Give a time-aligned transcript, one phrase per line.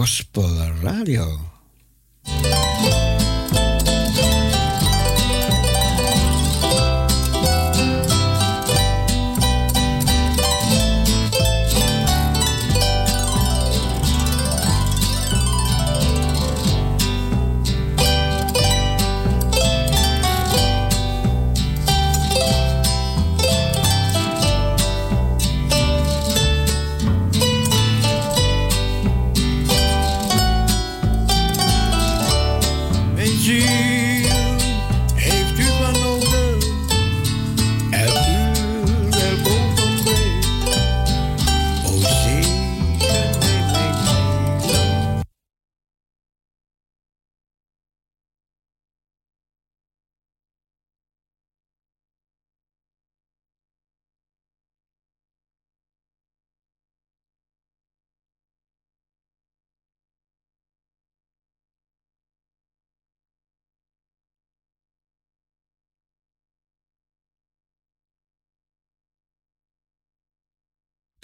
[0.00, 1.28] Gospel Radio.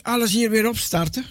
[0.06, 1.24] Alles hier weer opstarten?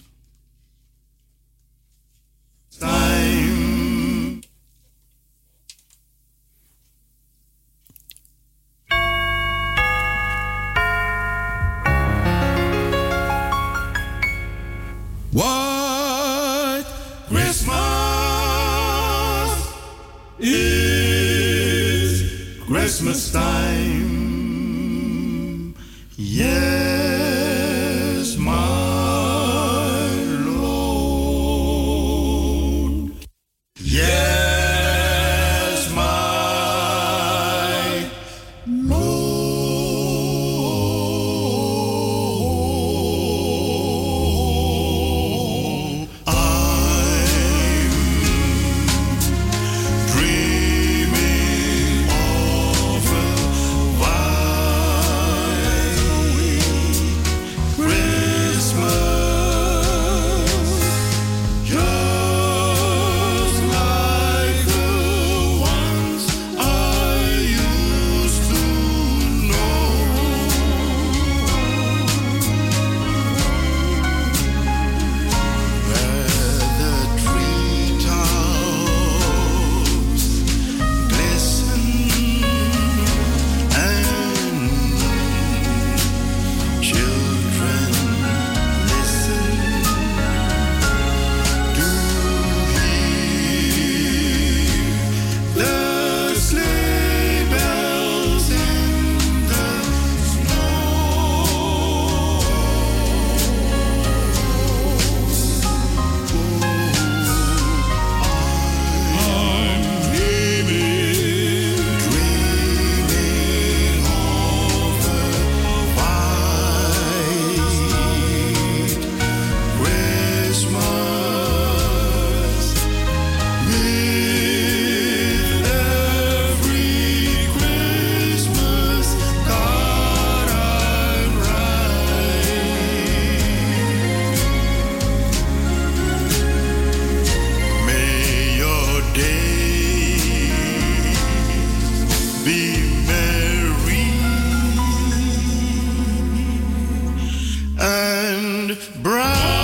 [147.80, 149.55] and bright.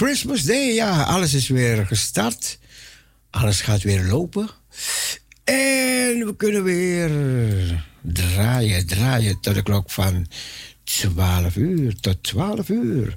[0.00, 2.58] Christmas Day, ja, alles is weer gestart.
[3.30, 4.48] Alles gaat weer lopen.
[5.44, 7.10] En we kunnen weer
[8.00, 10.26] draaien, draaien tot de klok van
[10.84, 13.16] 12 uur tot 12 uur.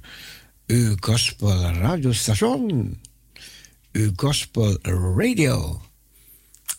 [0.67, 2.99] Uw gospel radiostation.
[3.91, 5.81] Uw gospel radio.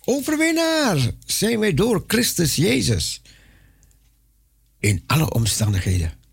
[0.05, 3.23] Overwinnaar zijn wij door Christus Jezus.
[4.79, 6.24] in alle omstandigheden.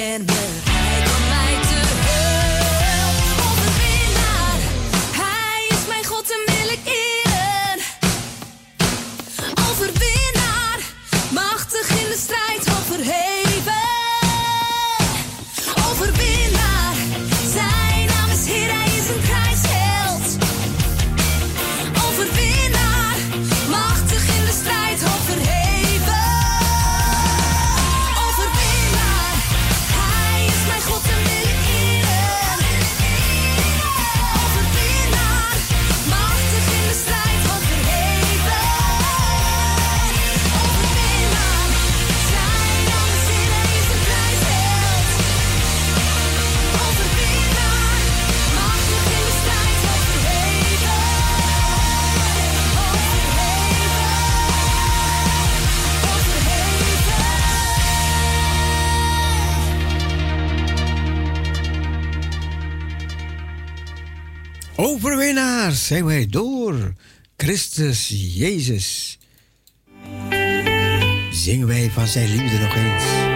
[0.00, 0.49] and win.
[65.90, 66.94] Zijn wij door
[67.36, 69.18] Christus Jezus.
[71.30, 73.29] Zingen wij van zijn liefde nog eens.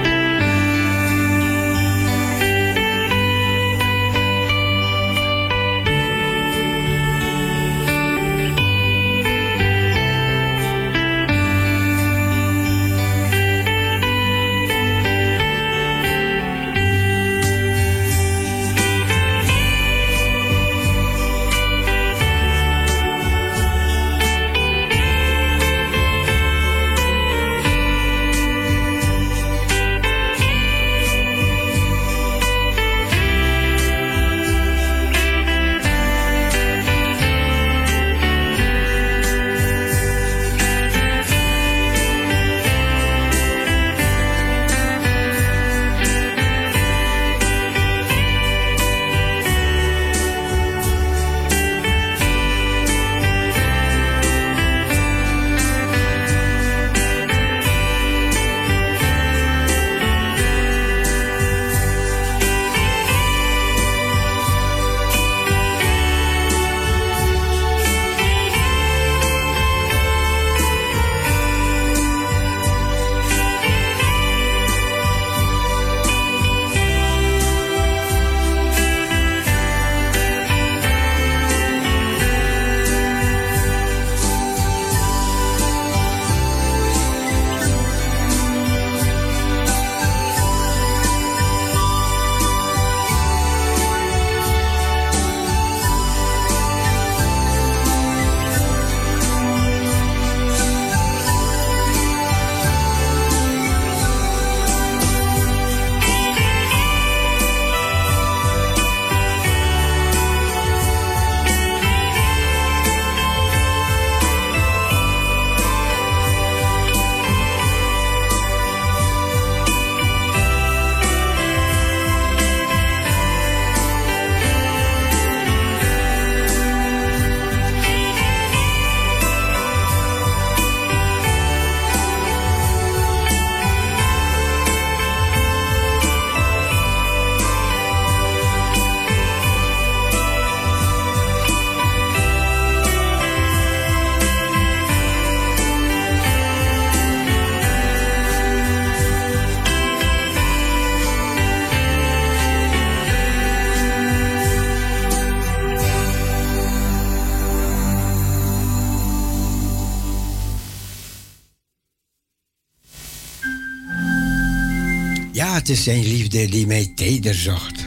[165.64, 167.83] Het is zijn liefde die mij teder zocht.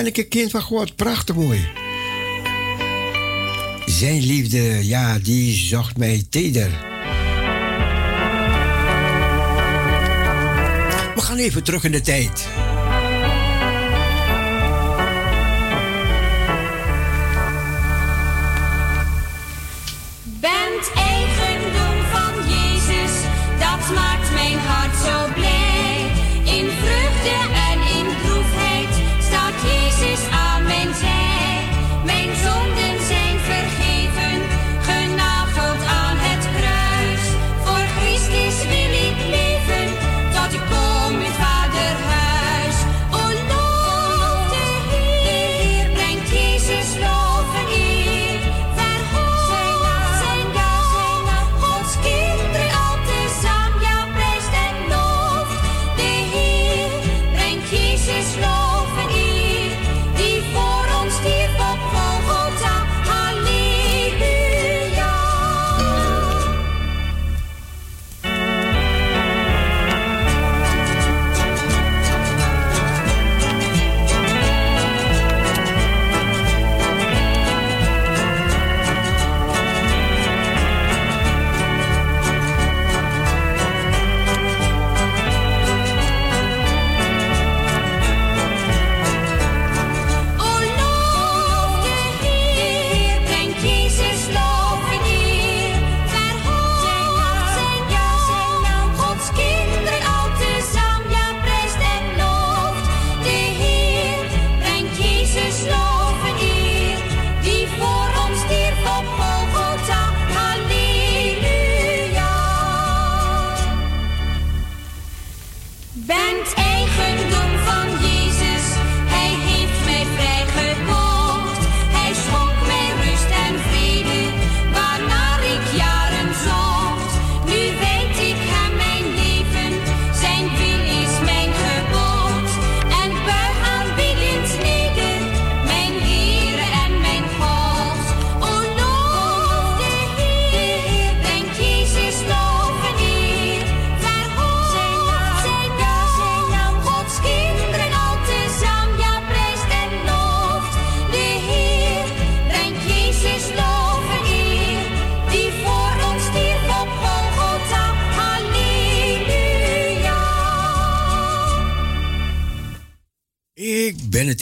[0.00, 0.96] Ben ik een kind van God.
[0.96, 1.68] Prachtig mooi.
[3.86, 6.70] Zijn liefde, ja, die zocht mij teder.
[11.14, 12.48] We gaan even terug in de tijd.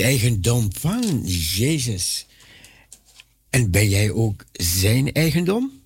[0.01, 2.27] Eigendom van Jezus.
[3.51, 5.83] En ben jij ook zijn eigendom?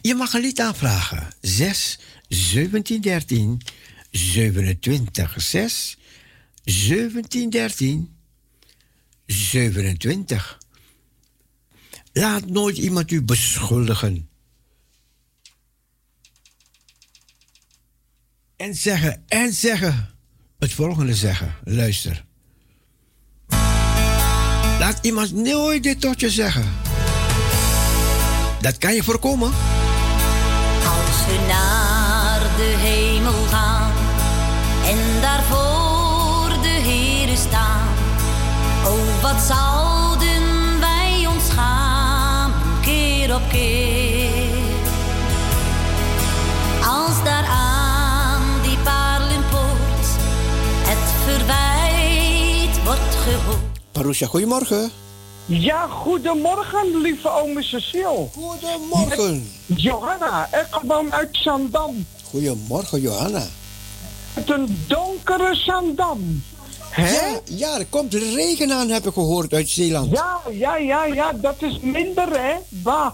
[0.00, 1.34] Je mag een lied aanvragen.
[1.40, 3.62] 6 17 13
[4.10, 5.98] 27 6
[6.64, 8.16] 17 13
[9.26, 10.58] 27.
[12.12, 14.28] Laat nooit iemand u beschuldigen.
[18.56, 20.14] En zeggen, en zeggen,
[20.58, 21.54] het volgende zeggen.
[21.64, 22.26] Luister.
[24.78, 26.64] Laat iemand nooit dit tot je zeggen.
[28.60, 29.52] Dat kan je voorkomen.
[30.84, 33.92] Als we naar de hemel gaan
[34.84, 37.88] en daarvoor de Heer staan.
[38.84, 44.28] Oh, wat zouden wij ons gaan, keer op keer.
[46.86, 50.06] Als daar aan die paarlenpoort
[50.82, 53.67] het verwijt wordt gehoord.
[53.92, 54.90] Marusha, goedemorgen.
[55.46, 58.28] Ja, goedemorgen, lieve ome Cecile.
[58.34, 59.50] Goedemorgen.
[59.66, 62.06] Johanna, ik kom uit Zandam.
[62.24, 63.46] Goedemorgen, Johanna.
[64.34, 66.42] Het een donkere Zandam.
[66.90, 67.14] Hè?
[67.14, 70.10] Ja, ja, er komt regen aan, heb ik gehoord uit Zeeland.
[70.10, 72.54] Ja, ja, ja, ja, dat is minder, hè?
[72.68, 73.12] Bah.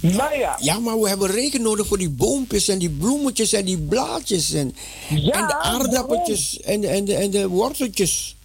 [0.00, 0.56] Nou ja.
[0.60, 4.52] Ja, maar we hebben regen nodig voor die boompjes en die bloemetjes en die blaadjes
[4.52, 4.74] en,
[5.08, 8.35] Ja, en de aardappeltjes en, en, de, en de worteltjes.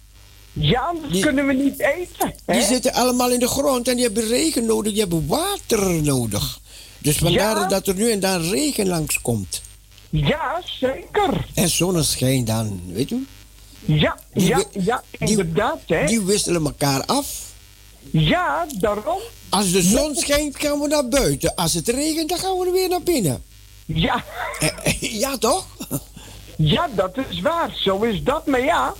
[0.52, 2.34] Ja, anders Die- kunnen we niet eten.
[2.44, 2.52] Hè?
[2.54, 6.60] Die zitten allemaal in de grond en die hebben regen nodig, die hebben water nodig.
[6.98, 7.66] Dus vandaar Ja.
[7.66, 9.62] dat er nu en dan regen langskomt.
[10.10, 11.46] Ja, zeker.
[11.54, 13.26] En zonneschijn dan, weet u?
[13.84, 16.06] Ja, Die ja, ja, die- inderdaad, hè?
[16.06, 17.26] Die wisselen elkaar af.
[18.10, 19.18] Ja, daarom.
[19.48, 21.54] Als de zon schijnt, gaan we naar buiten.
[21.54, 23.42] Als het regent, dan gaan we weer naar binnen.
[23.86, 24.24] Ja,
[24.60, 25.66] Eh, eh, Ja, toch?
[26.56, 27.72] ja, dat is waar.
[27.76, 28.46] Zo is dat.
[28.46, 28.94] Maar ja,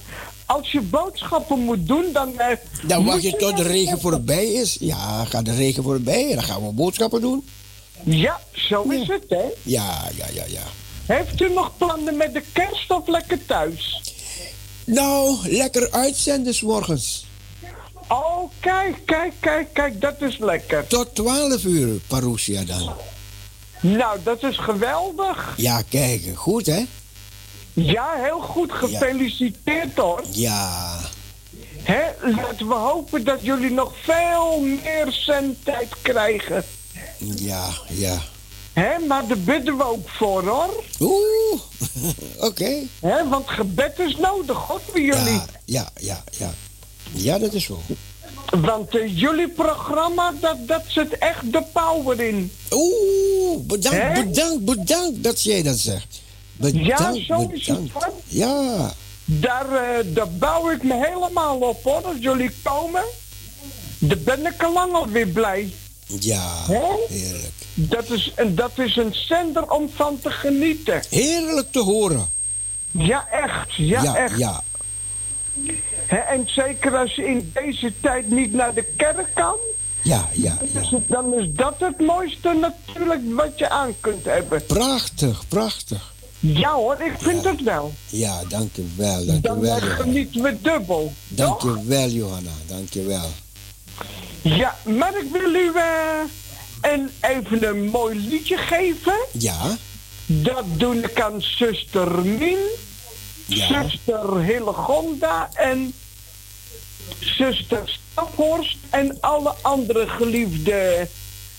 [0.52, 2.38] als je boodschappen moet doen, dan...
[2.38, 4.76] eh, Dan wacht je tot de regen voorbij is.
[4.80, 7.46] Ja, gaat de regen voorbij en dan gaan we boodschappen doen.
[8.04, 9.44] Ja, zo is het, hè?
[9.62, 10.62] Ja, ja, ja, ja.
[11.06, 14.00] Heeft u nog plannen met de kerst of lekker thuis?
[14.84, 17.26] Nou, lekker uitzenden 's morgens.
[18.08, 20.86] Oh, kijk, kijk, kijk, kijk, dat is lekker.
[20.86, 22.92] Tot 12 uur, Parousia dan.
[23.80, 25.54] Nou, dat is geweldig.
[25.56, 26.82] Ja, kijk, goed hè?
[27.72, 28.72] Ja, heel goed.
[28.72, 30.22] Gefeliciteerd hoor.
[30.30, 30.98] Ja.
[31.82, 36.64] Hè, laten we hopen dat jullie nog veel meer zendtijd krijgen.
[37.18, 38.22] Ja, ja.
[38.72, 40.84] Hè, maar daar bidden we ook voor hoor.
[41.00, 41.60] Oeh,
[42.48, 42.78] oké.
[43.00, 45.32] Hè, want gebed is nodig hoor voor jullie.
[45.32, 46.50] Ja, ja, ja, ja.
[47.12, 47.80] Ja, dat is zo.
[48.60, 52.52] Want eh, jullie programma, dat, dat zit echt de power in.
[52.70, 56.21] Oeh, bedankt, bedankt, bedankt dat jij dat zegt.
[56.70, 57.78] Ja, zo is het.
[58.26, 58.92] Ja,
[59.24, 62.04] Daar, eh, daar bouw ik me helemaal op hoor.
[62.04, 63.02] Als jullie komen,
[63.98, 65.72] dan ben ik al lang alweer blij.
[66.06, 66.48] ja,
[67.08, 67.52] heerlijk.
[67.74, 71.02] Dat is, en dat is een zender om van te genieten.
[71.10, 72.30] Heerlijk te horen.
[72.90, 73.74] Ja, echt.
[73.74, 74.38] Ja, ja, echt.
[74.38, 74.62] ja.
[76.06, 79.56] Hè, en zeker als je in deze tijd niet naar de kerk kan,
[80.02, 80.98] Ja, ja, dus ja.
[81.06, 84.66] dan is dat het mooiste natuurlijk wat je aan kunt hebben.
[84.66, 86.12] Prachtig, prachtig.
[86.42, 87.92] Ja hoor, ik vind het wel.
[88.08, 89.80] Ja, dankjewel, dankjewel.
[89.80, 91.12] Dan genieten we dubbel.
[91.34, 91.60] toch?
[91.60, 93.30] Dankjewel, Johanna, dankjewel.
[94.42, 96.20] Ja, maar ik wil u eh,
[96.92, 99.14] een, even een mooi liedje geven.
[99.32, 99.76] Ja,
[100.26, 102.58] Dat doe ik aan zuster Mien,
[103.46, 105.92] ja, zuster Hillegonda en
[107.20, 111.08] zuster Staphorst en alle andere geliefde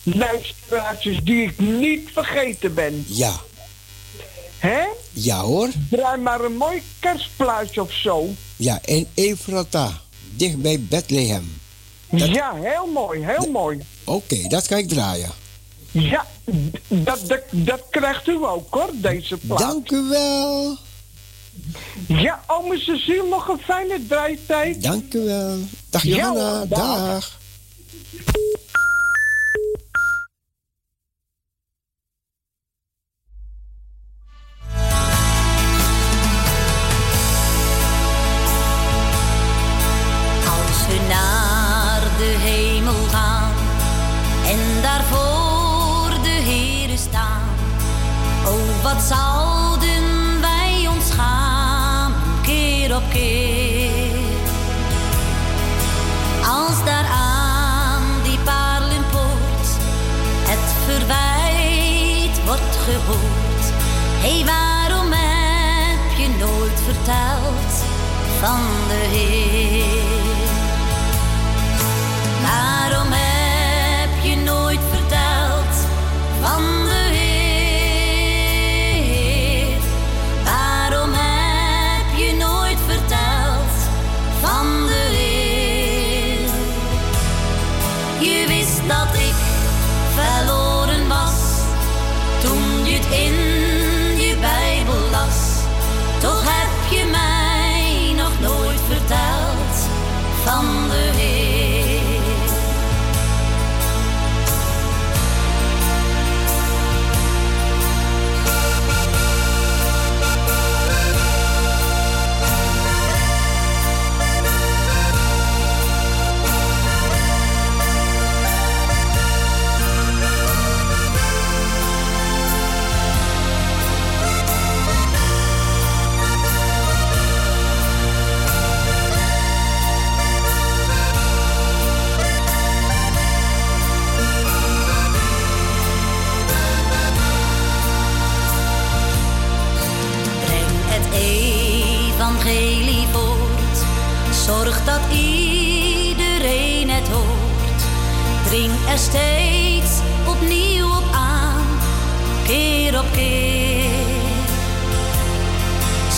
[0.04, 3.06] luisteraartjes die ik niet vergeten ben.
[3.08, 3.34] ja.
[4.64, 4.84] Hè?
[5.14, 5.70] Ja hoor.
[5.90, 8.30] Draai maar een mooi kerstplaatje of zo.
[8.56, 10.02] Ja, in Efrata,
[10.36, 11.62] dicht bij Bethlehem.
[12.10, 13.80] Dat- Ja, heel mooi, heel mooi.
[14.04, 15.30] Oké, dat ga ik draaien.
[15.92, 16.28] Ja,
[16.88, 19.60] dat, dat, dat krijgt u ook hoor, deze plaat.
[19.60, 20.78] Dank u wel.
[22.08, 24.84] Ja, ome Cecile, nog een fijne draaitijd.
[24.84, 25.58] Dank u wel.
[25.90, 26.98] Dag Johanna, dag.
[26.98, 27.40] dag.
[49.02, 54.12] Zouden wij ons gaan, keer op keer.
[56.46, 59.68] Als daar aan die paarlenpoort
[60.50, 63.66] het verwijt wordt gehoord.
[64.22, 67.74] Hé, hey, waarom heb je nooit verteld
[68.40, 70.04] van de Heer?
[72.42, 73.23] Waarom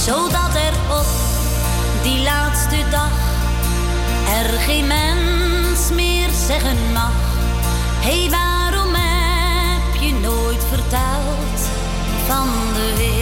[0.05, 1.05] Zodat er op
[2.03, 3.11] die laatste dag
[4.39, 7.13] er geen mens meer zeggen mag.
[7.99, 11.59] Hey, waarom heb je nooit verteld
[12.27, 13.14] van de Heer?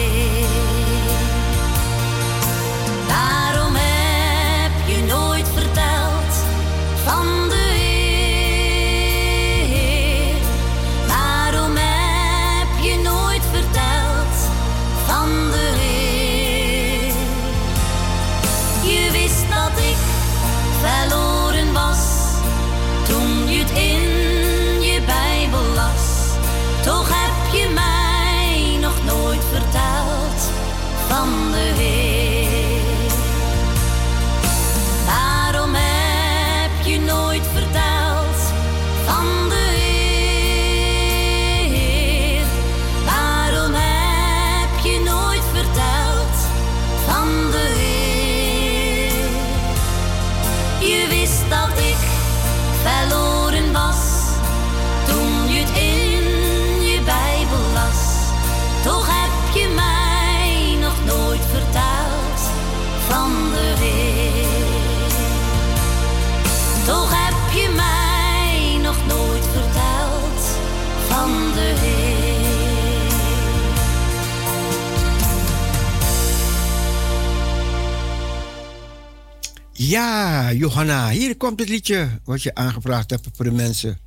[79.94, 83.98] Ja, Johanna, hier komt het liedje wat je aangevraagd hebt voor de mensen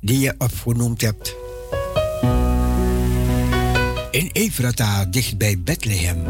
[0.00, 1.34] die je opgenoemd hebt.
[4.10, 6.24] In Efrata, dicht bij Bethlehem.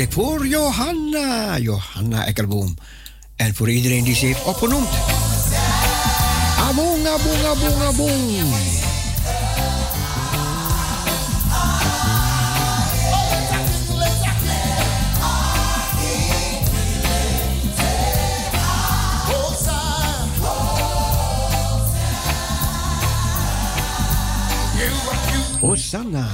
[0.00, 2.76] ik voor Johanna, Johanna Ekkerboom.
[3.36, 4.88] En voor iedereen die ze heeft opgenoemd.
[6.58, 8.20] Abong, abong, abong, abong.
[25.60, 26.28] Hosanna.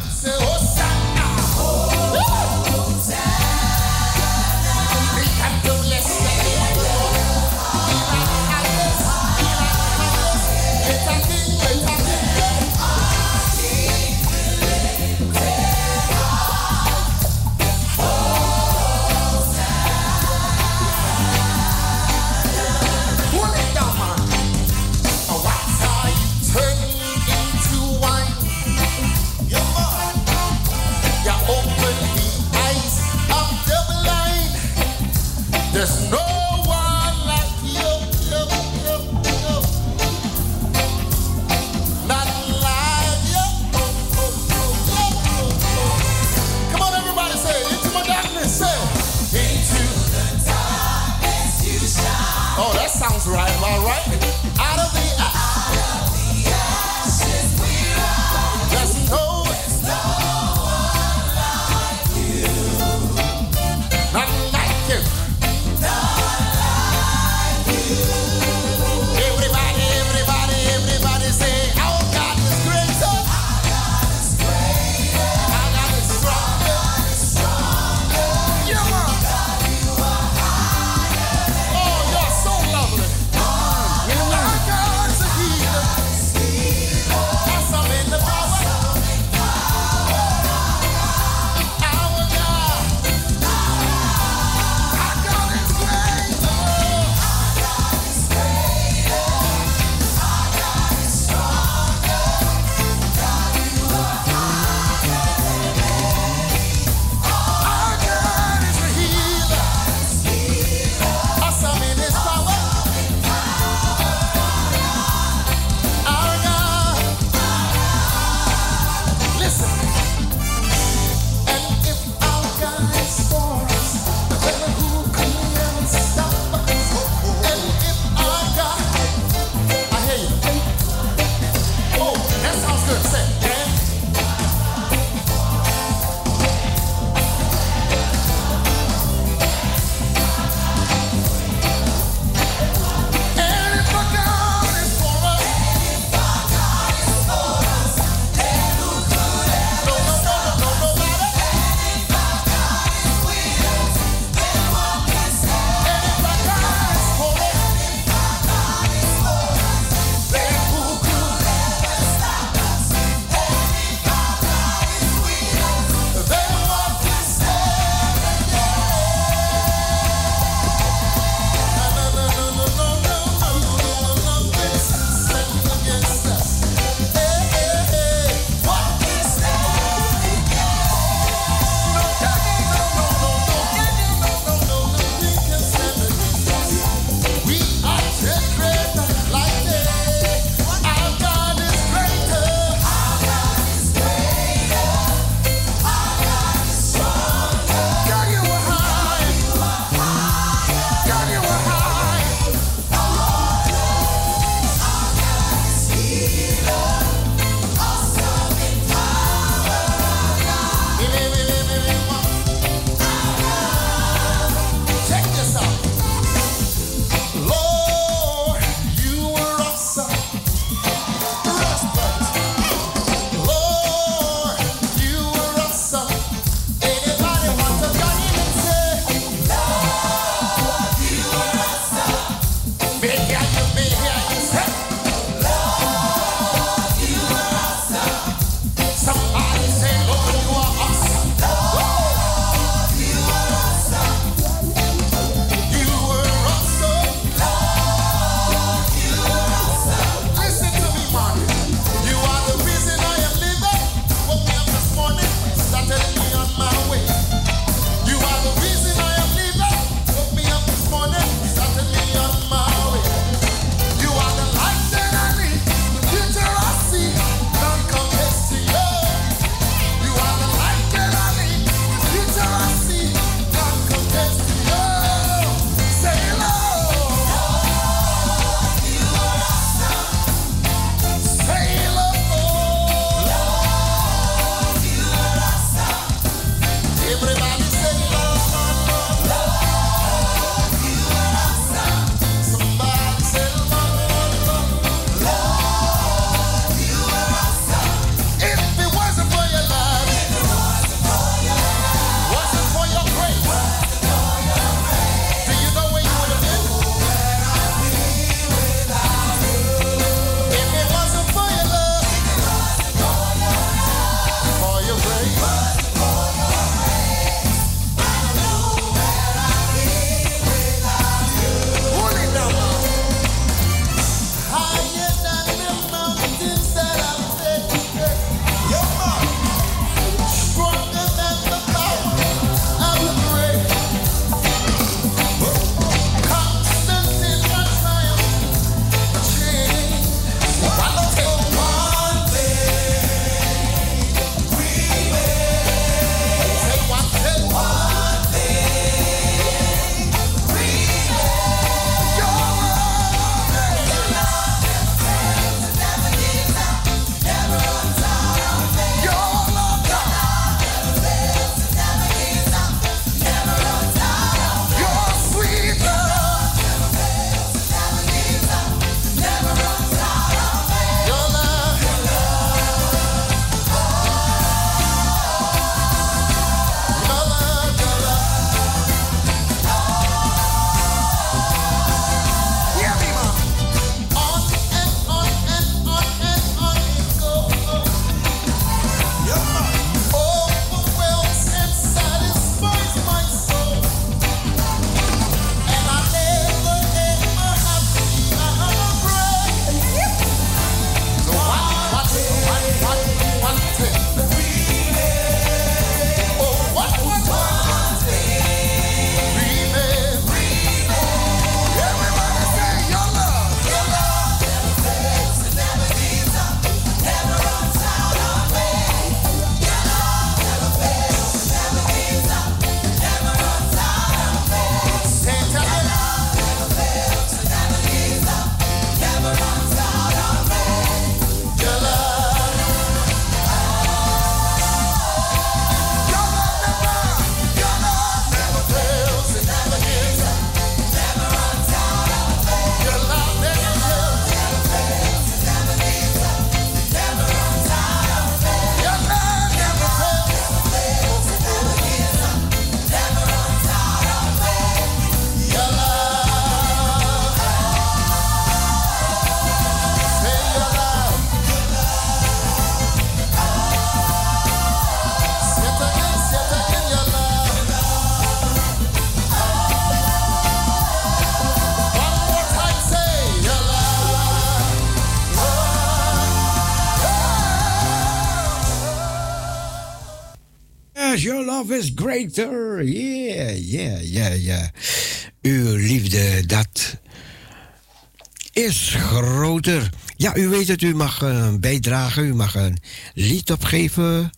[490.36, 492.78] U weet het, u mag uh, bijdragen, u mag een
[493.14, 494.30] lied opgeven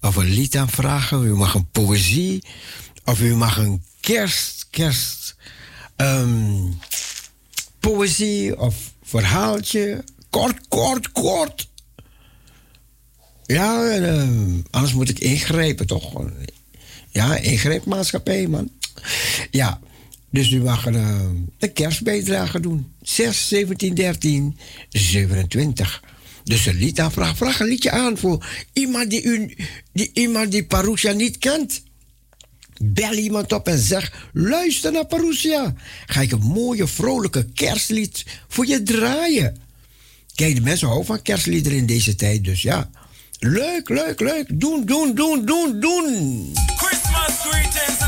[0.00, 2.44] of een lied aanvragen, u mag een poëzie
[3.04, 5.36] of u mag een kerst, kerst,
[5.96, 6.78] um,
[7.80, 10.04] poëzie of verhaaltje.
[10.30, 11.68] Kort, kort, kort.
[13.44, 16.22] Ja, uh, anders moet ik ingrijpen, toch?
[17.08, 18.70] Ja, ingreepmaatschappij, man.
[19.50, 19.80] Ja,
[20.32, 21.20] dus u mag een, uh,
[21.58, 22.92] een kerstbijdrage doen.
[23.02, 24.58] 6, 17, 13,
[24.88, 26.02] 27.
[26.44, 27.36] Dus een lied aanvragen.
[27.36, 29.56] Vraag een liedje aan voor iemand die, u,
[29.92, 31.82] die, iemand die Parousia niet kent.
[32.82, 35.74] Bel iemand op en zeg: luister naar Parousia.
[36.06, 39.56] Ga ik een mooie, vrolijke kerstlied voor je draaien.
[40.34, 42.90] Kijk, de mensen houden van kerstliederen in deze tijd, dus ja.
[43.38, 44.60] Leuk, leuk, leuk.
[44.60, 46.52] Doen, doen, doen, doen, doen.
[46.76, 48.01] Christmas greetings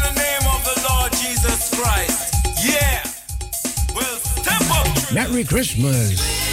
[1.77, 2.35] Christ.
[2.64, 3.03] Yeah.
[3.95, 5.12] Well, step up.
[5.12, 6.43] Merry Christmas.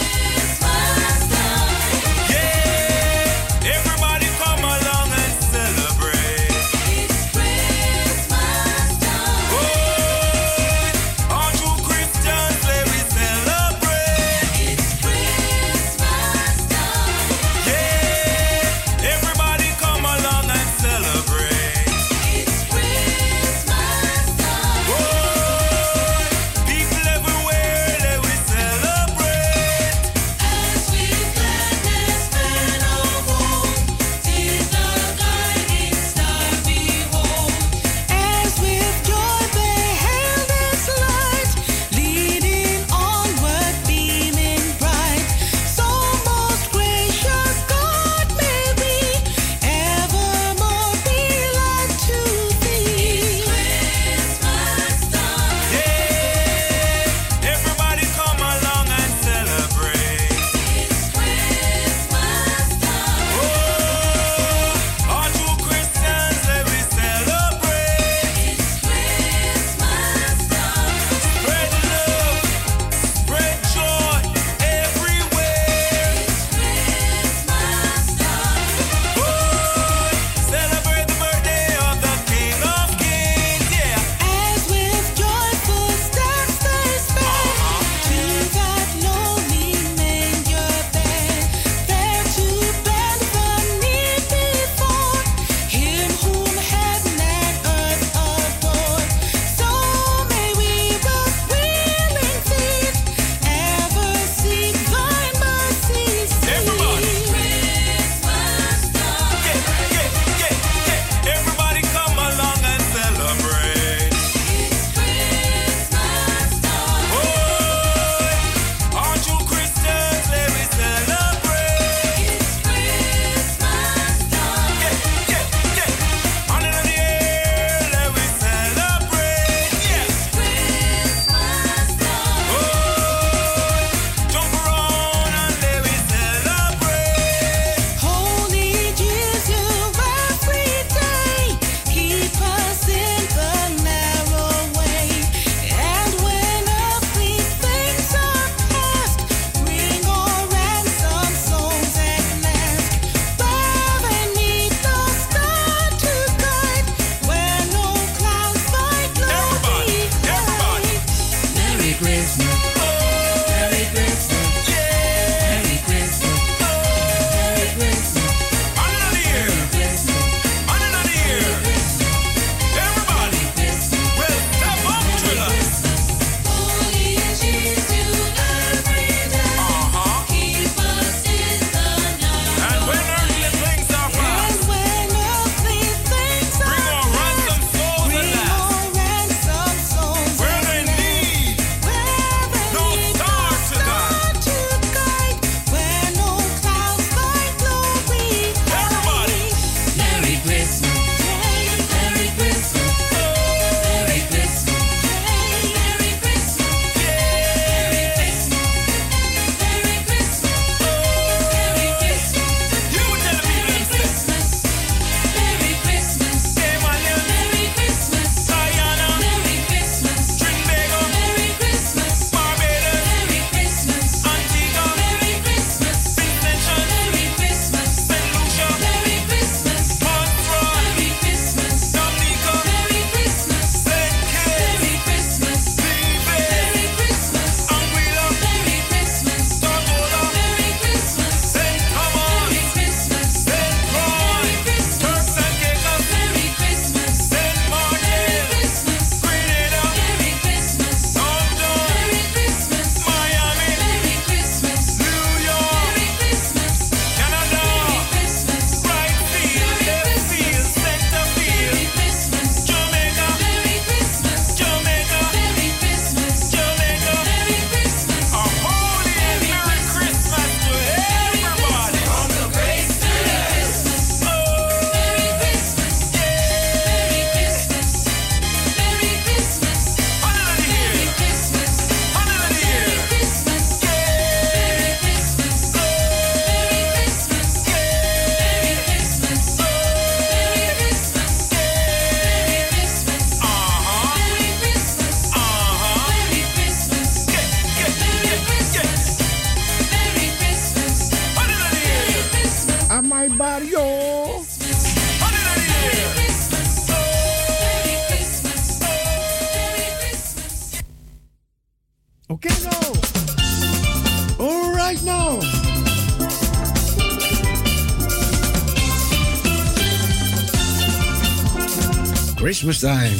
[322.82, 323.11] Christmas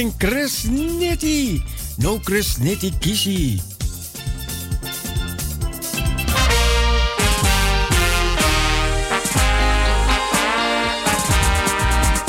[0.00, 1.62] richting Chris Nitty.
[1.98, 3.60] No Chris Nitty Kishi.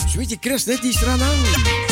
[0.08, 1.91] Sweetie Chris Nitty Stranang.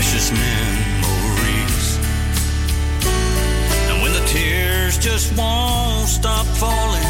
[0.00, 1.98] precious memories.
[3.90, 7.02] And when the tears just won't stop falling,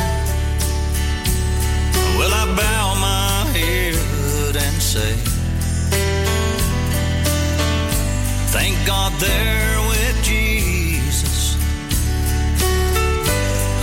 [2.19, 5.15] well, I bow my head and say,
[8.51, 11.55] Thank God there with Jesus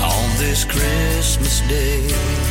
[0.03, 2.46] on this Christmas day.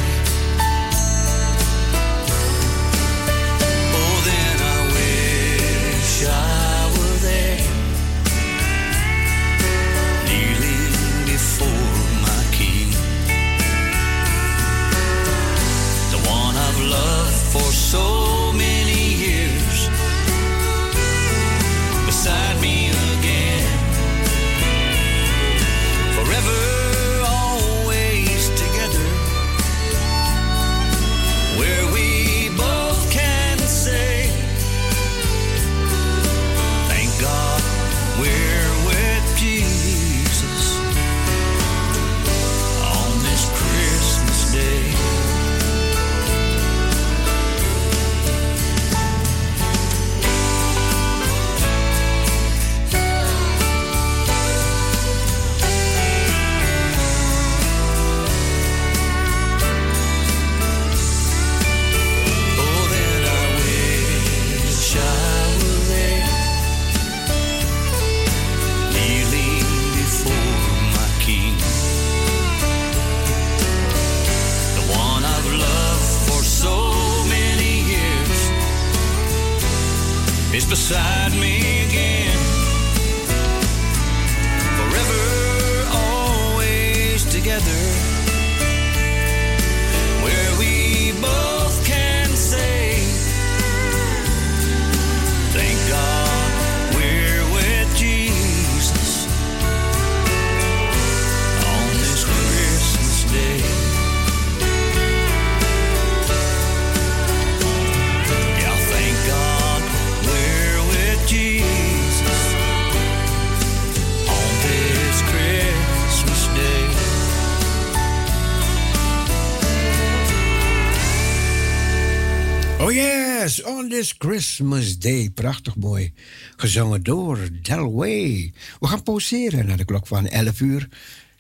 [123.97, 125.31] This Christmas day.
[125.31, 126.13] Prachtig mooi.
[126.57, 128.53] Gezongen door Delway.
[128.81, 130.89] We gaan pauzeren naar de klok van 11 uur.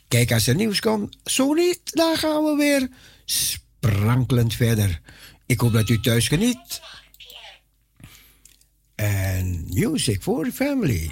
[0.09, 1.17] Kijk als er nieuws komt.
[1.25, 2.89] Zo niet, dan gaan we weer
[3.25, 5.01] sprankelend verder.
[5.47, 6.81] Ik hoop dat u thuis geniet.
[8.95, 11.11] En music for the family.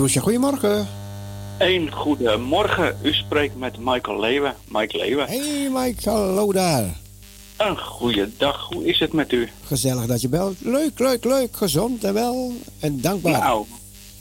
[0.00, 0.88] Parousia, goedemorgen.
[1.58, 2.98] Een goedemorgen.
[3.02, 4.54] U spreekt met Michael Leeuwen.
[4.68, 5.26] Mike Leeuwen.
[5.26, 6.96] Hey Mike, hallo daar.
[7.56, 8.68] Een goede dag.
[8.68, 9.48] Hoe is het met u?
[9.64, 10.56] Gezellig dat je belt.
[10.60, 11.56] Leuk, leuk, leuk.
[11.56, 12.52] Gezond en wel.
[12.78, 13.32] En dankbaar.
[13.40, 13.66] Nou,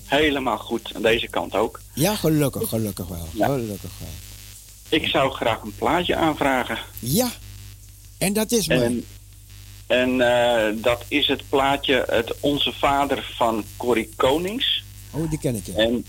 [0.05, 0.91] helemaal goed.
[0.95, 1.79] Aan deze kant ook.
[1.93, 3.27] Ja, gelukkig, gelukkig wel.
[3.33, 3.45] Ja.
[3.45, 4.99] Gelukkig wel.
[4.99, 6.77] Ik zou graag een plaatje aanvragen.
[6.99, 7.29] Ja.
[8.17, 8.81] En dat is mooi.
[8.81, 9.05] En,
[9.87, 14.78] en eh, dat is het plaatje Het Onze Vader van Corrie Konings.
[15.11, 15.67] Oh, die ik.
[15.67, 16.05] En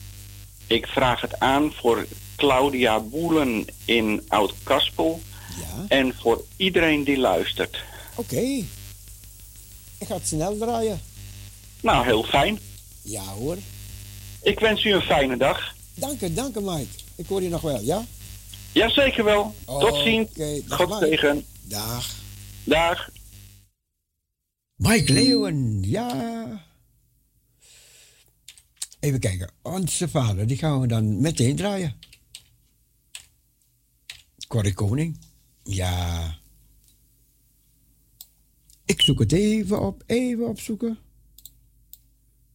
[0.67, 5.21] ik vraag het aan voor Claudia Boelen in Oud-Kaspel.
[5.61, 5.85] Ja.
[5.89, 7.83] En voor iedereen die luistert.
[8.15, 8.41] Oké.
[9.99, 11.01] Ik ga het snel draaien.
[11.81, 12.59] Nou, heel fijn.
[13.03, 13.57] Ja hoor.
[14.43, 15.75] Ik wens u een fijne dag.
[15.95, 16.89] Dank u, dank u Mike.
[17.15, 18.07] Ik hoor je nog wel, ja?
[18.73, 19.55] Jazeker wel.
[19.65, 20.29] Tot ziens.
[20.69, 21.45] God tegen.
[21.63, 22.07] Dag.
[22.65, 23.11] Dag.
[24.75, 26.69] Mike Leeuwen, ja.
[29.01, 29.51] Even kijken.
[29.63, 31.95] Onze Vader, die gaan we dan meteen draaien.
[34.49, 35.19] Corrie Koning.
[35.63, 36.39] Ja.
[38.85, 40.99] Ik zoek het even op, even opzoeken.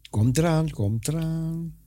[0.09, 1.84] Komt eraan, komt eraan.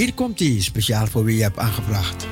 [0.00, 2.26] Hier komt die speciaal voor wie je hebt aangevraagd.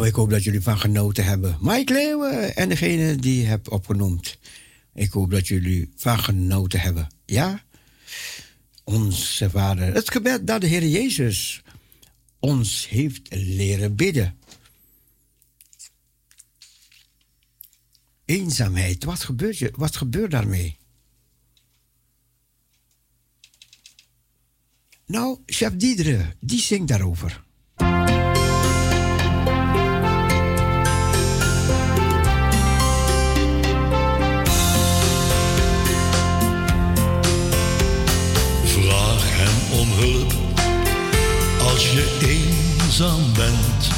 [0.00, 1.58] Nou, ik hoop dat jullie van genoten hebben.
[1.60, 4.38] Mike Leeuwen en degene die je hebt opgenoemd.
[4.94, 7.08] Ik hoop dat jullie van genoten hebben.
[7.24, 7.64] Ja?
[8.84, 9.94] Onze Vader.
[9.94, 11.62] Het gebed dat de Heer Jezus
[12.38, 14.38] ons heeft leren bidden.
[18.24, 20.78] Eenzaamheid, wat gebeurt, je, wat gebeurt daarmee?
[25.06, 27.48] Nou, chef Diedere, die zingt daarover.
[41.70, 43.88] Als je eenzaam bent.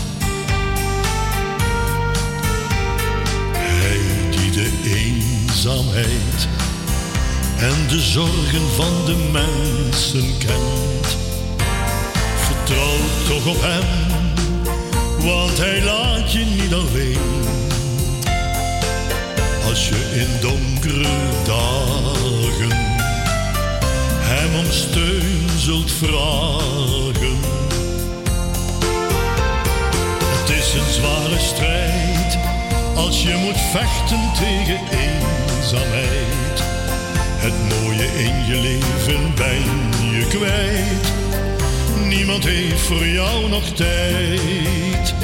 [3.57, 4.01] Hij
[4.31, 6.49] die de eenzaamheid
[7.59, 11.17] en de zorgen van de mensen kent.
[12.37, 12.97] Vertrouw
[13.29, 13.87] toch op hem,
[15.19, 17.41] want hij laat je niet alleen.
[19.69, 22.77] Als je in donkere dagen
[24.21, 27.62] hem om steun zult vragen.
[30.75, 32.39] Een zware strijd
[32.95, 36.63] als je moet vechten tegen eenzaamheid.
[37.37, 39.63] Het mooie in je leven ben
[40.11, 41.13] je kwijt.
[42.09, 45.15] Niemand heeft voor jou nog tijd.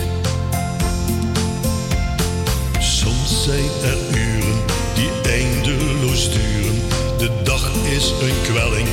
[2.79, 4.61] Soms zijn er uren
[4.95, 6.83] die eindeloos duren.
[7.19, 8.89] De dag is een kwelling,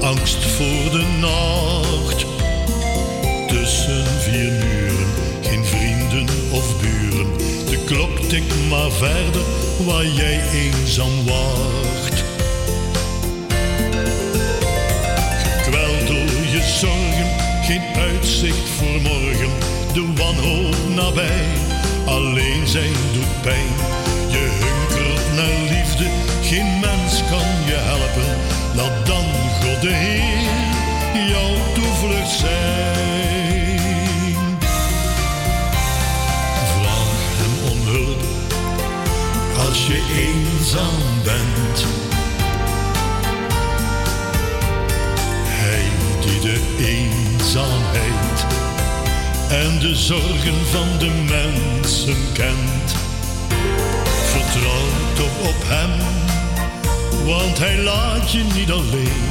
[0.00, 2.24] angst voor de nacht.
[3.48, 4.85] Tussen vier muren,
[6.56, 7.26] of buren.
[7.70, 9.42] De klok tikt maar verder
[9.86, 12.24] waar jij eenzaam wacht.
[15.62, 17.28] Gekweld door je zorgen,
[17.62, 19.50] geen uitzicht voor morgen.
[19.92, 21.46] De wanhoop nabij,
[22.06, 23.74] alleen zijn doet pijn.
[24.28, 26.04] Je hunkert naar liefde,
[26.42, 28.36] geen mens kan je helpen.
[28.74, 29.24] Laat dan
[29.60, 30.36] God de Heer
[31.28, 32.95] jouw toevlucht zijn.
[40.74, 41.86] Bent.
[45.44, 45.84] Hij
[46.20, 48.46] die de eenzaamheid
[49.48, 52.94] en de zorgen van de mensen kent.
[54.24, 55.90] Vertrouw toch op hem,
[57.24, 59.30] want hij laat je niet alleen.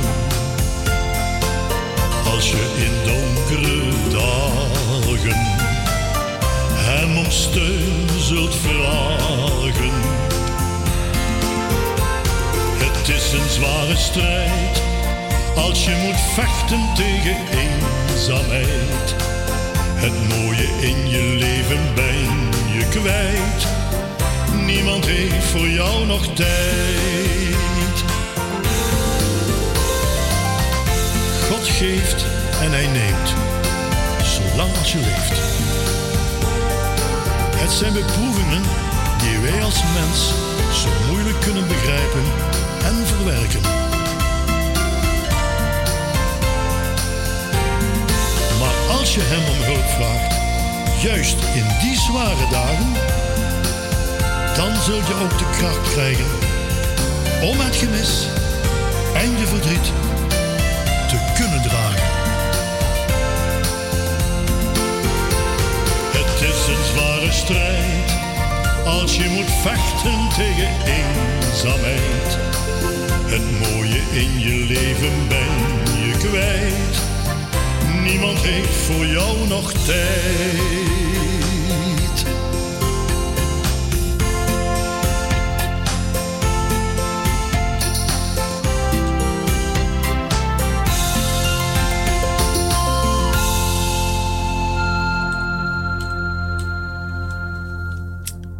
[2.33, 5.55] Als je in donkere dagen
[6.73, 9.93] hem om steun zult vragen.
[13.05, 14.81] Het is een zware strijd
[15.55, 19.15] als je moet vechten tegen eenzaamheid.
[19.95, 23.67] Het mooie in je leven ben je kwijt.
[24.65, 28.03] Niemand heeft voor jou nog tijd.
[31.49, 32.25] God geeft
[32.61, 33.33] en hij neemt,
[34.23, 35.41] zolang als je leeft.
[37.55, 38.61] Het zijn beproevingen
[39.17, 40.33] die wij als mens
[40.81, 42.54] zo moeilijk kunnen begrijpen
[42.85, 43.61] en verwerken.
[48.59, 50.35] Maar als je hem om hulp vraagt,
[51.01, 52.93] juist in die zware dagen,
[54.55, 56.25] dan zul je ook de kracht krijgen
[57.41, 58.27] om het gemis
[59.13, 59.91] en je verdriet
[61.07, 62.13] te kunnen dragen.
[66.11, 68.15] Het is een zware strijd
[68.85, 72.44] als je moet vechten tegen eenzaamheid.
[73.27, 75.55] Het mooie in je leven ben
[76.07, 76.97] je kwijt.
[78.03, 80.95] Niemand heeft voor jou nog tijd.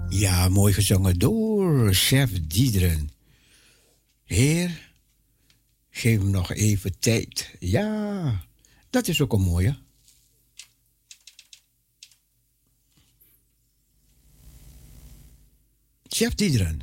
[0.09, 3.14] Ja, mooi gezongen door chef Diederen.
[6.05, 7.55] Geef hem nog even tijd.
[7.59, 8.41] Ja,
[8.89, 9.77] dat is ook een mooie.
[16.07, 16.77] Chef me.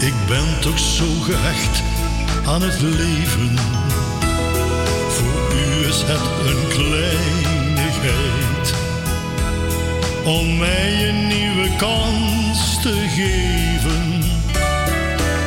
[0.00, 1.95] Ik ben toch zo gehecht
[2.46, 3.58] aan het leven.
[5.08, 8.74] Voor u is het een kleinigheid.
[10.24, 14.22] om mij een nieuwe kans te geven.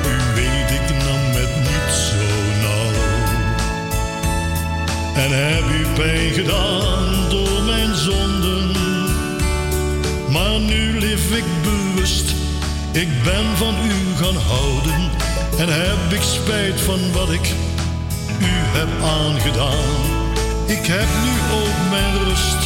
[0.06, 2.16] U weet, ik nam het niet zo
[2.62, 2.92] nauw.
[5.24, 8.72] En heb u pijn gedaan door mijn zonden.
[10.30, 12.36] Maar nu leef ik bewust,
[12.92, 15.29] ik ben van u gaan houden.
[15.60, 17.48] En heb ik spijt van wat ik
[18.40, 19.96] u heb aangedaan.
[20.66, 22.62] Ik heb nu ook mijn rust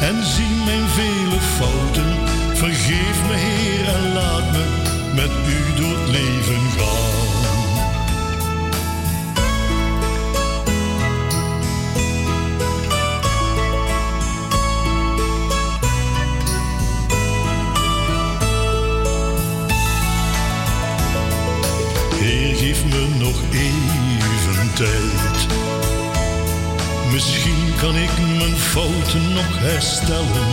[0.00, 2.10] en zie mijn vele fouten.
[2.54, 4.64] Vergeef me, Heer, en laat me
[5.14, 7.33] met u door het leven gaan.
[23.18, 25.46] Nog even tijd.
[27.12, 30.48] Misschien kan ik mijn fouten nog herstellen.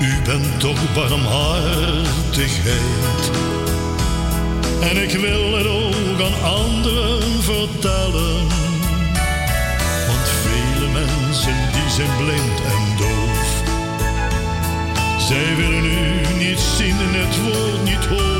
[0.00, 3.30] U bent toch barmhartigheid.
[4.80, 8.46] En ik wil het ook aan anderen vertellen.
[10.06, 13.62] Want vele mensen die zijn blind en doof.
[15.18, 18.36] Zij willen u niet zien en het woord niet horen.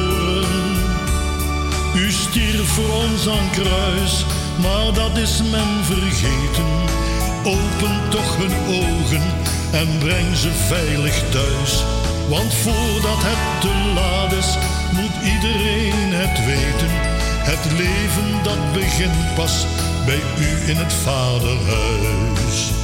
[1.95, 4.25] U stierf voor ons aan kruis,
[4.63, 6.67] maar dat is men vergeten.
[7.45, 9.23] Open toch hun ogen
[9.73, 11.85] en breng ze veilig thuis.
[12.29, 14.57] Want voordat het te laat is,
[14.93, 16.91] moet iedereen het weten.
[17.51, 19.67] Het leven dat begint pas
[20.07, 22.76] bij u in het vaderhuis.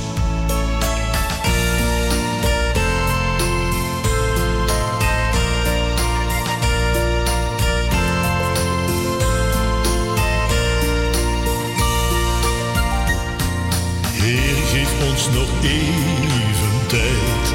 [15.10, 17.54] Ons nog even tijd.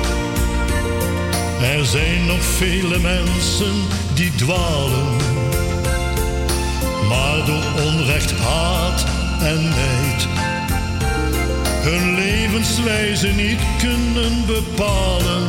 [1.78, 3.76] Er zijn nog vele mensen
[4.14, 5.15] die dwalen,
[7.10, 9.06] maar door onrecht, haat
[9.41, 10.28] en nijd
[11.90, 15.48] hun levenswijze niet kunnen bepalen.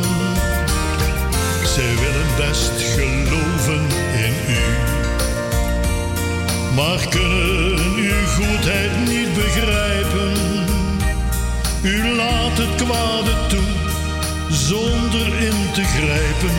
[1.64, 3.86] Zij willen best geloven
[4.24, 4.64] in u,
[6.74, 10.57] maar kunnen uw goedheid niet begrijpen.
[11.82, 13.68] U laat het kwade toe
[14.50, 16.56] zonder in te grijpen.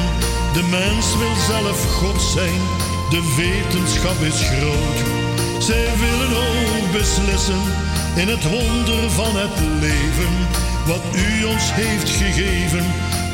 [0.53, 2.61] De mens wil zelf God zijn,
[3.09, 4.97] de wetenschap is groot.
[5.63, 7.61] Zij willen ook beslissen
[8.15, 10.33] in het wonder van het leven.
[10.85, 12.85] Wat u ons heeft gegeven,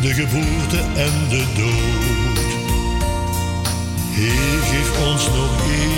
[0.01, 2.45] de geboorte en de dood.
[4.11, 5.94] Heer, geef ons nog even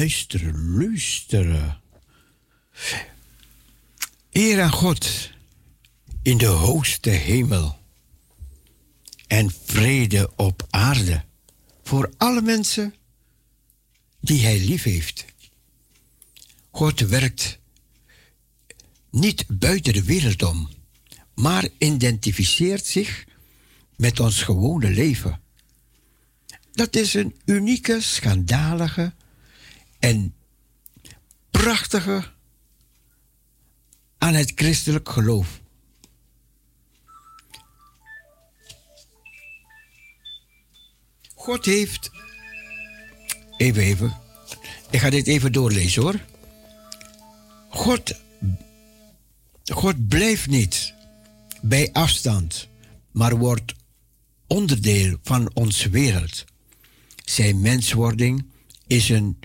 [0.00, 1.80] Luisteren, luisteren.
[4.30, 5.30] Eer aan God
[6.22, 7.78] in de hoogste hemel.
[9.26, 11.24] En vrede op aarde
[11.82, 12.94] voor alle mensen
[14.20, 15.24] die Hij lief heeft.
[16.70, 17.58] God werkt
[19.10, 20.70] niet buiten de wereld om,
[21.34, 23.24] maar identificeert zich
[23.96, 25.40] met ons gewone leven.
[26.72, 29.12] Dat is een unieke, schandalige
[30.00, 30.34] en
[31.50, 32.24] prachtige
[34.18, 35.60] aan het christelijk geloof.
[41.34, 42.10] God heeft.
[43.56, 44.16] Even, even.
[44.90, 46.20] Ik ga dit even doorlezen hoor.
[47.68, 48.14] God,
[49.64, 50.94] God blijft niet
[51.60, 52.68] bij afstand,
[53.10, 53.74] maar wordt
[54.46, 56.44] onderdeel van onze wereld.
[57.24, 58.44] Zijn menswording
[58.86, 59.38] is een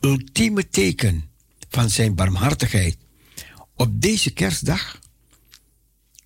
[0.00, 1.30] ultieme teken
[1.68, 2.96] van zijn barmhartigheid.
[3.74, 4.98] Op deze kerstdag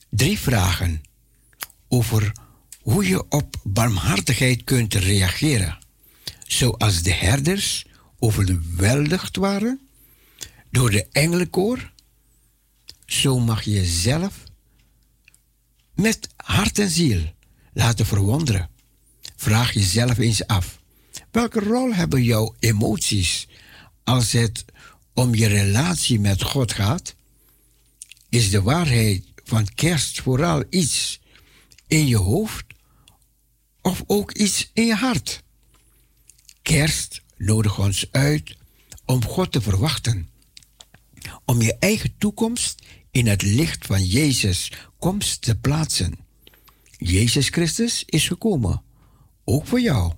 [0.08, 1.02] drie vragen
[1.88, 2.32] over
[2.80, 5.78] hoe je op barmhartigheid kunt reageren.
[6.46, 7.86] Zoals de herders
[8.18, 9.88] overweldigd waren
[10.70, 11.92] door de engelenkoor,
[13.06, 14.42] zo mag je zelf
[15.94, 17.32] met hart en ziel
[17.72, 18.70] laten verwonderen.
[19.36, 20.80] Vraag jezelf eens af:
[21.30, 23.48] welke rol hebben jouw emoties
[24.04, 24.64] als het
[25.14, 27.14] om je relatie met God gaat?
[28.28, 31.20] Is de waarheid van kerst vooral iets
[31.86, 32.64] in je hoofd
[33.82, 35.42] of ook iets in je hart?
[36.62, 38.56] Kerst nodigt ons uit
[39.04, 40.28] om God te verwachten,
[41.44, 46.18] om je eigen toekomst in het licht van Jezus komst te plaatsen.
[46.98, 48.82] Jezus Christus is gekomen,
[49.44, 50.12] ook voor jou.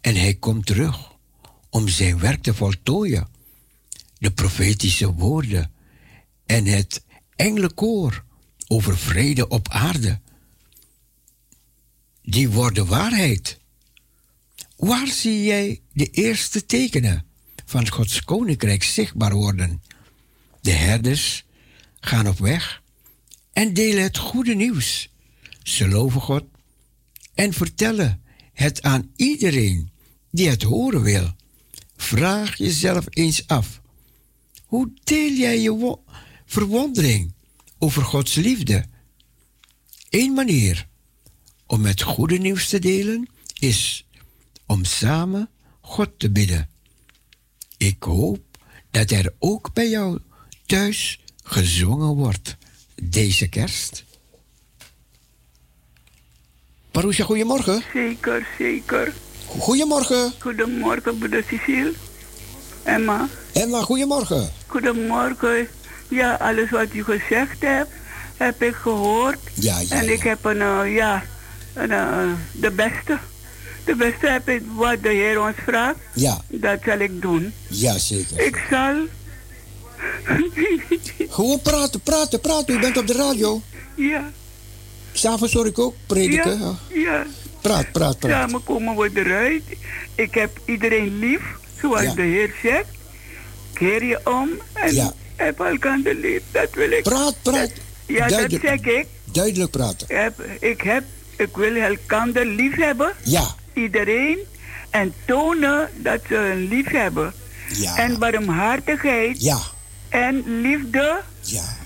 [0.00, 1.13] En hij komt terug
[1.74, 3.28] om zijn werk te voltooien.
[4.18, 5.72] De profetische woorden
[6.46, 7.04] en het
[7.36, 8.24] engelenkoor
[8.66, 10.20] over vrede op aarde.
[12.22, 13.58] Die worden waarheid.
[14.76, 17.26] Waar zie jij de eerste tekenen
[17.64, 19.82] van Gods koninkrijk zichtbaar worden?
[20.60, 21.44] De herders
[22.00, 22.82] gaan op weg
[23.52, 25.08] en delen het goede nieuws.
[25.62, 26.44] Ze loven God
[27.34, 28.22] en vertellen
[28.52, 29.90] het aan iedereen
[30.30, 31.34] die het horen wil.
[32.04, 33.80] Vraag jezelf eens af:
[34.64, 36.04] hoe deel jij je wo-
[36.46, 37.32] verwondering
[37.78, 38.84] over Gods liefde?
[40.10, 40.88] Eén manier
[41.66, 43.28] om het goede nieuws te delen
[43.58, 44.06] is
[44.66, 45.50] om samen
[45.80, 46.68] God te bidden.
[47.76, 48.42] Ik hoop
[48.90, 50.18] dat er ook bij jou
[50.66, 52.56] thuis gezongen wordt
[53.02, 54.04] deze kerst.
[56.90, 57.82] Parousia, goedemorgen.
[57.92, 59.14] Zeker, zeker.
[59.58, 60.32] Goedemorgen.
[60.38, 61.92] Goedemorgen, broeder Cecile.
[62.82, 63.28] Emma.
[63.52, 64.50] Emma, goedemorgen.
[64.66, 65.68] Goedemorgen.
[66.08, 67.90] Ja, alles wat u gezegd hebt,
[68.36, 69.38] heb ik gehoord.
[69.54, 71.22] Ja, ja, en ik heb een, eh, ja,
[71.74, 72.18] een, eh,
[72.52, 73.18] de beste.
[73.84, 75.96] De beste heb ik wat de Heer ons vraagt.
[76.14, 77.52] Ja, Dat zal ik doen.
[77.68, 78.40] ja, zeker.
[78.40, 78.94] Ik zal.
[81.28, 82.74] Gewoon praten, praten, praten.
[82.74, 83.62] U bent op de radio.
[83.94, 84.30] Ja,
[85.12, 86.58] S'avonds hoor ik ook prediken.
[86.60, 87.26] ja, Ja.
[87.64, 87.70] Ja.
[87.70, 88.32] Praat, praat, praat.
[88.32, 89.62] Samen komen we eruit.
[90.14, 91.40] Ik heb iedereen lief,
[91.80, 92.14] zoals Ja.
[92.14, 92.86] de Heer zegt.
[93.72, 95.12] Keer je om en Ja.
[95.36, 96.42] heb elkaar lief.
[96.50, 97.02] Dat wil ik.
[97.02, 97.70] Praat, praat.
[98.06, 98.50] Ja, Duidelijk.
[98.50, 99.06] dat zeg ik.
[99.24, 100.06] Duidelijk praten.
[100.08, 101.04] Ik heb, ik heb,
[101.36, 103.12] ik wil elkaar lief hebben.
[103.22, 104.38] Ja, Iedereen.
[104.90, 107.32] En tonen dat ze een lief hebben.
[107.68, 109.42] ja, En barmhartigheid.
[109.42, 109.58] ja,
[110.08, 111.20] En liefde.
[111.40, 111.76] ja.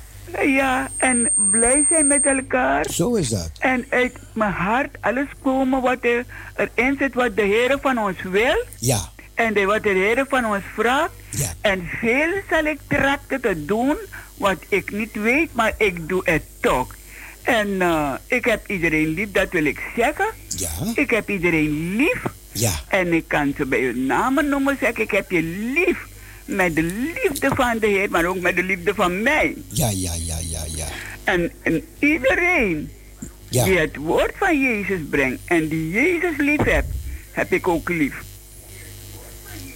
[0.46, 2.86] Ja, en blij zijn met elkaar.
[2.90, 3.50] Zo is dat.
[3.58, 6.24] En uit mijn hart alles komen wat er,
[6.56, 8.64] erin zit, wat de Heer van ons wil.
[8.78, 8.98] Ja,
[9.34, 11.10] En de, wat de Heer van ons vraagt.
[11.30, 13.96] ja, En veel zal ik trachten te doen
[14.36, 16.96] wat ik niet weet, maar ik doe het toch.
[17.42, 20.26] En eh, ik heb iedereen lief, dat wil ik zeggen.
[20.48, 22.22] ja, Ik heb iedereen lief.
[22.52, 25.42] ja, En ik kan ze bij hun namen noemen, zeggen ik heb je
[25.74, 26.06] lief.
[26.48, 29.54] Met de liefde van de Heer, maar ook met de liefde van mij.
[29.68, 30.86] ja, ja, ja, ja, ja.
[31.24, 32.90] En, en iedereen
[33.48, 36.88] die Ja, het woord van Jezus brengt en die Jezus lief hebt,
[37.32, 38.14] heb ik ook lief.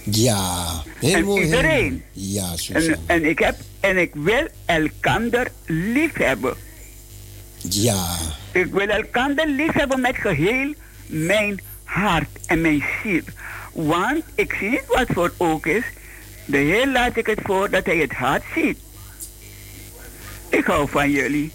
[0.03, 0.83] ja.
[0.99, 1.43] Heel En mooi.
[1.43, 2.03] iedereen.
[2.11, 6.53] Ja, En, en, ik heb, en ik wil elkander lief hebben.
[7.69, 8.15] Ja,
[8.51, 10.73] Ik wil elkander lief hebben met geheel
[11.05, 13.21] mijn hart en mijn ziel.
[13.73, 15.83] Want ik zie niet wat voor ook is.
[16.45, 18.77] De Heer laat ik het voor dat hij het hart ziet.
[20.49, 21.51] Ik hou van jullie.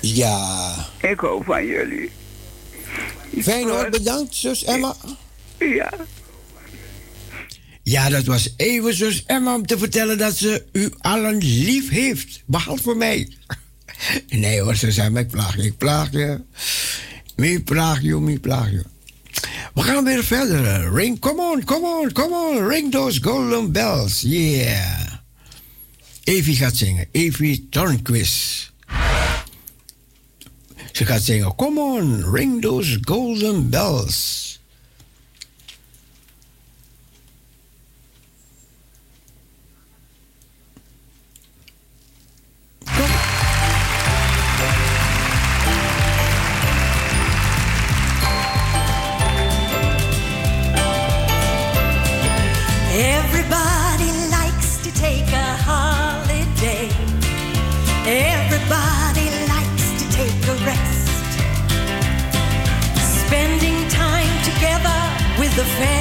[0.00, 0.74] ja.
[1.00, 2.10] Ik hou van jullie.
[3.42, 4.94] Fijn hoor, bedankt, zus Emma.
[5.58, 5.92] Ja.
[7.82, 12.42] Ja, dat was even zus Emma om te vertellen dat ze u allen lief heeft.
[12.46, 13.28] Behalve mij.
[14.28, 16.40] Nee hoor, zus Emma, ik plaag je, ik plaag je.
[17.36, 18.82] Me plaag je, plaag je.
[19.74, 20.92] We gaan weer verder.
[20.92, 22.66] Ring, come on, come on, come on.
[22.66, 24.20] Ring those golden bells.
[24.20, 25.06] Yeah.
[26.24, 27.06] Evie gaat zingen.
[27.12, 28.72] Evie Tornquist.
[30.92, 31.54] Ze gaat zingen.
[31.56, 34.59] Come on, ring those golden bells.
[53.52, 56.88] Everybody likes to take a holiday.
[58.06, 61.32] Everybody likes to take a rest.
[63.26, 65.00] Spending time together
[65.40, 65.99] with the family.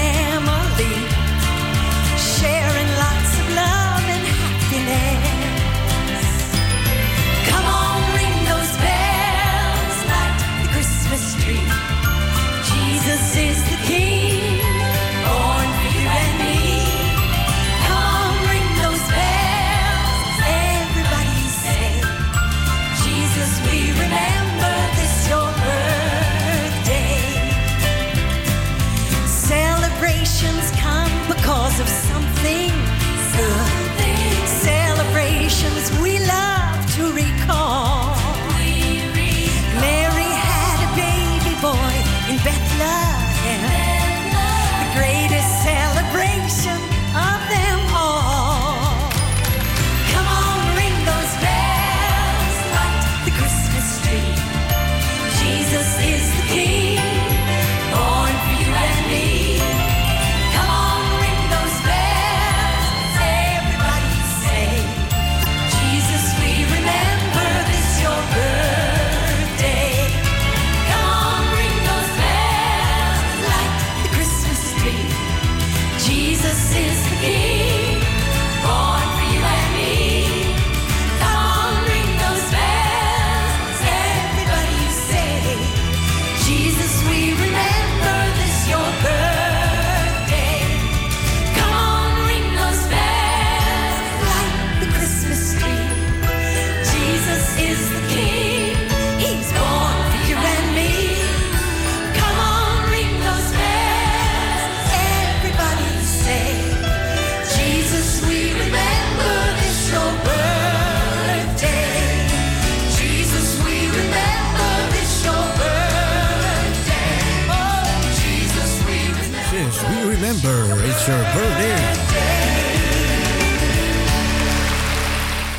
[121.09, 121.77] Your birthday.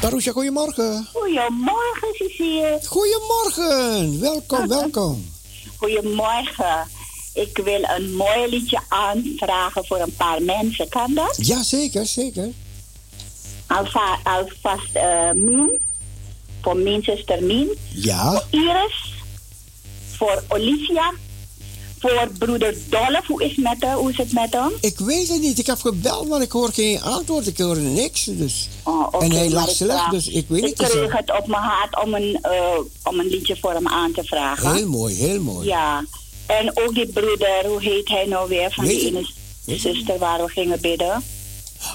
[0.00, 1.06] Tarusha, goedemorgen.
[1.12, 2.80] Goedemorgen, Cecile.
[2.86, 4.20] Goedemorgen.
[4.20, 5.30] Welkom, welkom.
[5.76, 6.86] Goedemorgen.
[7.34, 10.88] Ik wil een mooi liedje aanvragen voor een paar mensen.
[10.88, 11.36] Kan dat?
[11.46, 12.48] Ja, zeker, zeker.
[13.66, 15.70] Alva, alvast eh Mien.
[16.62, 17.76] Voor mijn zuster Mien.
[17.88, 18.42] Ja.
[18.50, 19.14] Iris.
[20.16, 21.12] Voor Olivia.
[22.00, 23.26] Voor broeder Dolph.
[23.26, 23.96] Hoe is, het met, hem?
[23.96, 24.70] Hoe is het met hem?
[24.80, 25.58] Ik weet het niet.
[25.58, 27.46] Ik heb gebeld, maar ik hoor geen antwoord.
[27.46, 28.24] Ik hoor niks.
[28.24, 28.68] Dus.
[28.82, 30.76] Oh, en hij lag ik slecht, vraag- dus ik weet Ik niet.
[30.78, 33.88] dus, kreeg eh, het op mijn hart om een, eh, om een liedje voor hem
[33.88, 34.74] aan te vragen.
[34.74, 35.66] Heel mooi, heel mooi.
[35.68, 36.04] Ja.
[36.46, 38.72] En ook die broeder, hoe heet hij nou weer?
[38.72, 39.26] Van Weet die ik
[39.66, 41.22] ene zuster waar we gingen bidden.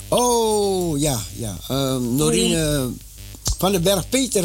[0.08, 1.58] Oh, ja, ja.
[1.68, 2.90] Ehm Norine
[3.58, 4.44] van den Berg Peter.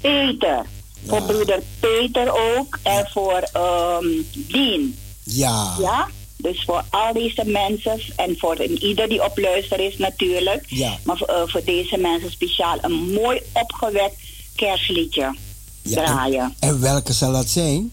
[0.00, 0.66] Peter.
[1.06, 2.78] Voor broeder Peter ook.
[2.82, 4.98] En voor ehm Dien.
[5.22, 5.74] Ja.
[5.78, 6.08] Ja?
[6.36, 10.64] Dus voor al deze mensen en voor ieder die op luister is natuurlijk.
[10.66, 10.98] Ja.
[11.04, 14.16] Maar voor, eh, voor deze mensen speciaal een mooi opgewekt
[14.56, 15.34] kerstliedje
[15.82, 16.54] Ja, draaien.
[16.60, 17.92] En welke zal dat zijn?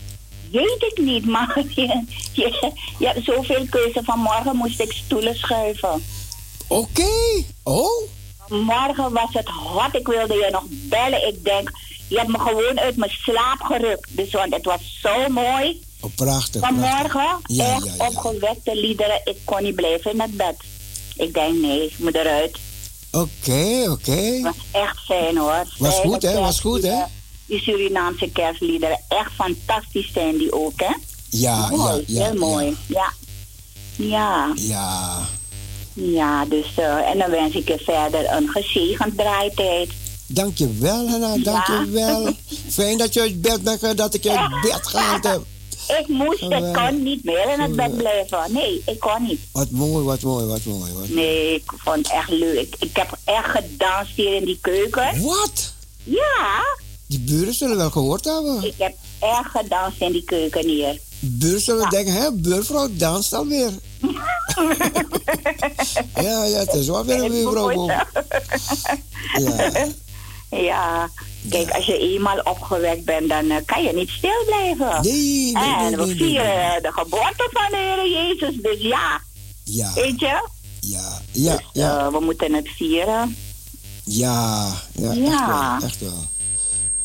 [0.52, 2.04] Weet ik niet, maar je,
[2.34, 4.02] je, je hebt zoveel keuze.
[4.04, 6.04] Vanmorgen moest ik stoelen schuiven.
[6.68, 7.44] Oké.
[7.64, 8.10] Oh?
[8.48, 9.96] Morgen was het hot.
[9.96, 11.28] Ik wilde je nog bellen.
[11.28, 11.72] Ik denk,
[12.14, 14.08] je hebt me gewoon uit mijn slaap gerukt.
[14.10, 15.82] Dus want het was zo mooi.
[16.00, 16.62] Oh, prachtig.
[16.62, 17.56] Vanmorgen prachtig.
[17.56, 18.08] Ja, echt ja, ja.
[18.08, 19.22] opgewekte liederen.
[19.24, 20.56] Ik kon niet blijven in het bed.
[21.16, 22.58] Ik denk, nee, ik moet eruit.
[23.12, 24.42] Oké, oké.
[24.42, 25.66] was echt fijn hoor.
[25.78, 26.40] Was Fijne goed, hè?
[26.40, 27.04] Was goed, hè?
[27.46, 29.00] Die Surinaamse kerstliederen.
[29.08, 30.94] Echt fantastisch zijn die ook, hè?
[31.30, 32.24] Ja, ja, mooi, ja.
[32.24, 32.78] heel mooi.
[32.88, 33.14] Ja.
[33.96, 34.52] Ja.
[34.56, 35.28] Ja.
[35.94, 39.90] Ja, dus eh, en dan wens ik je verder een gezegend draaitijd.
[40.34, 41.38] Dankjewel, Hanna.
[41.38, 42.34] Dankjewel.
[42.70, 45.42] Fijn dat je uit bed bent, dat ik je uit bed gehaald heb.
[46.00, 48.54] Ik moest, ik kon niet meer in het bed blijven.
[48.54, 49.40] Nee, ik kon niet.
[49.52, 50.92] Wat mooi, wat mooi, wat mooi.
[50.94, 51.10] Wat...
[51.10, 52.76] Nee, ik vond het echt leuk.
[52.80, 55.22] Ik, heb echt gedanst hier in die keuken.
[55.22, 55.74] Wat?
[56.04, 56.64] Ja,
[57.08, 58.64] Die buren zullen wel gehoord hebben.
[58.64, 61.00] ik heb echt gedanst in die keuken hier.
[61.20, 63.72] Buren zullen denken, hè, buurvrouw danst alweer.
[66.16, 67.88] ja, ja, het is wel weer een buurvrouw.
[67.88, 68.08] Ja.
[70.62, 71.10] Ja,
[71.50, 75.02] kijk, als je eenmaal opgewekt bent, dan eh, kan je niet stil blijven.
[75.02, 79.22] Nee, nee, En nee, we nee, vieren de geboorte van de Heer Jezus, dus ja.
[79.64, 80.48] Ja, Weet je?
[80.80, 83.36] ja, ja, Dus, ja, eh, we moeten het vieren.
[84.04, 85.78] ja, ja, echt Ja.
[85.80, 86.26] wel, echt wel.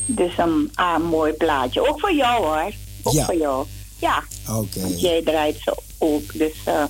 [0.06, 1.88] Dus een ah, mooi plaatje.
[1.88, 2.72] Ook voor jou hoor.
[3.02, 3.24] Ook Ja.
[3.24, 3.66] voor jou.
[3.98, 4.80] Ja, Oké.
[4.80, 6.38] want jij draait zo ook.
[6.38, 6.82] Dus eh,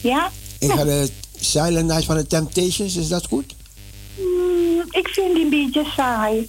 [0.00, 0.30] ja.
[0.58, 1.10] Ik ga de
[1.40, 3.54] Silent Night van de Temptations, is dat goed?
[4.18, 6.48] Mm, ik vind die een beetje saai.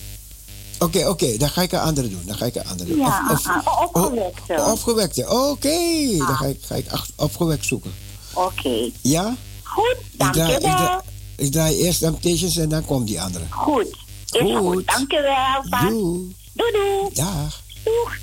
[0.80, 2.22] Oké, oké, dan ga ik een andere doen.
[2.26, 2.98] Dan ga ik een andere doen.
[3.00, 4.54] Ja, Of- of- ah, ah, opgewekte.
[4.58, 6.18] oh, opgewekte, oké.
[6.18, 6.86] Dan ga ik, ga ik
[7.16, 7.94] opgewekt zoeken.
[8.34, 8.90] Oké.
[9.02, 9.36] Ja?
[9.64, 10.76] Goed, Ik draai, ik, dankjewel.
[10.78, 11.02] draai,
[11.36, 13.44] ik draai eerst Temptations en dan komt die andere.
[13.50, 13.88] Goed.
[14.32, 14.58] Is goed.
[14.58, 14.88] Goed.
[14.88, 15.66] Dankjewel.
[15.70, 15.82] Pat.
[15.90, 16.36] Doei.
[16.54, 17.14] Doei doei.
[17.14, 17.62] Dag.
[17.84, 18.18] Doeg.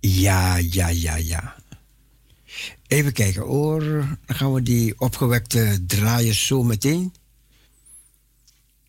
[0.00, 1.54] Ja, ja, ja, ja.
[2.92, 3.80] Even kijken hoor.
[3.80, 7.14] Dan gaan we die opgewekte draaien zo meteen.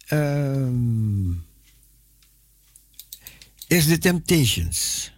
[0.06, 1.32] Ehm
[3.68, 5.12] is de Temptations.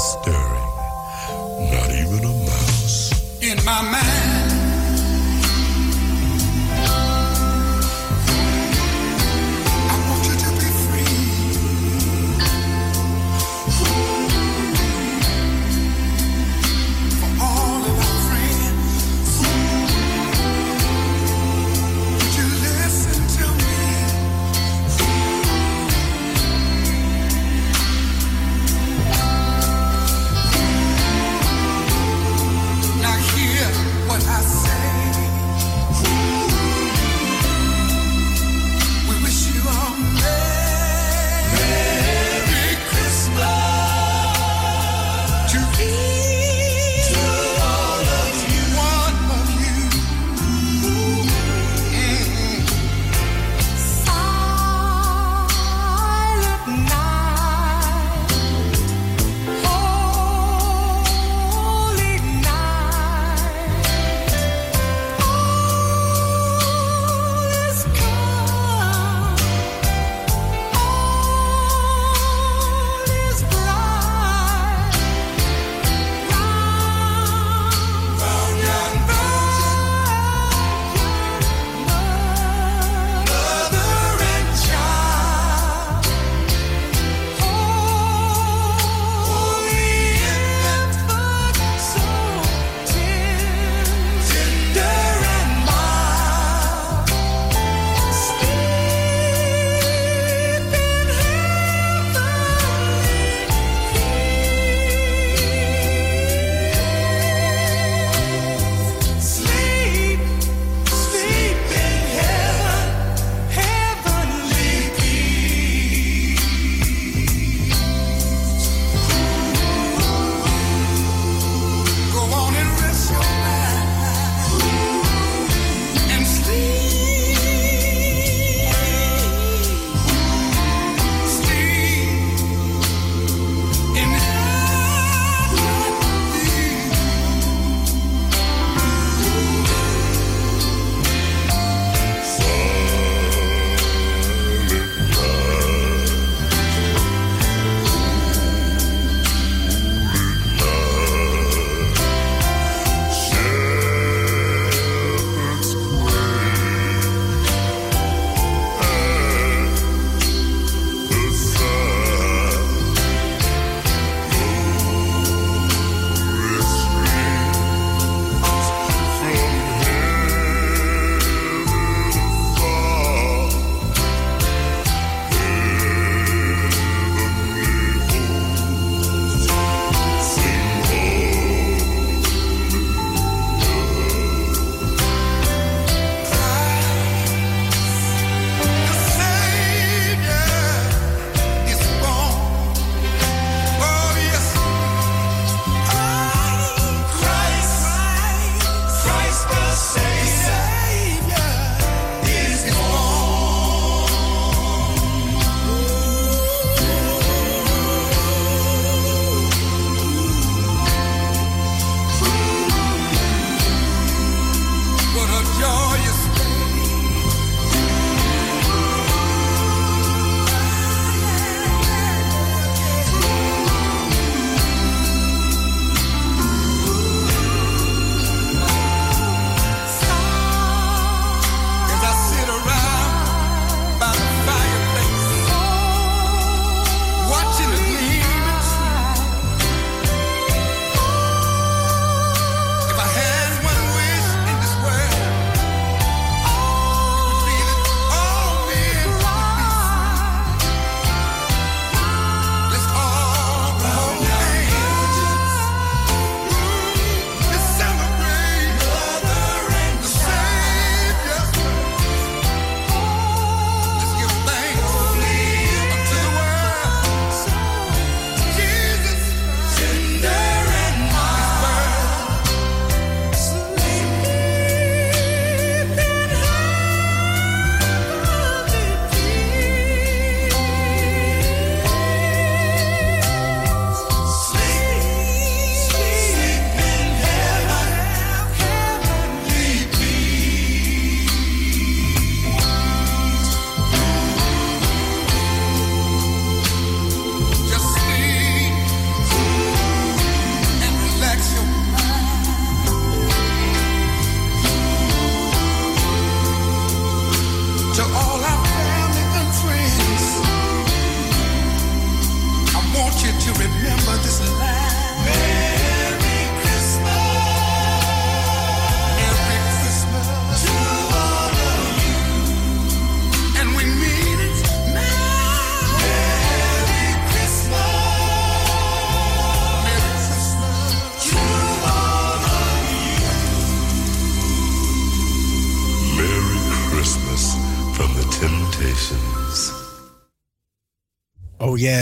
[0.00, 0.70] Stirring,
[1.72, 3.12] not even a mouse.
[3.42, 4.09] in my mind.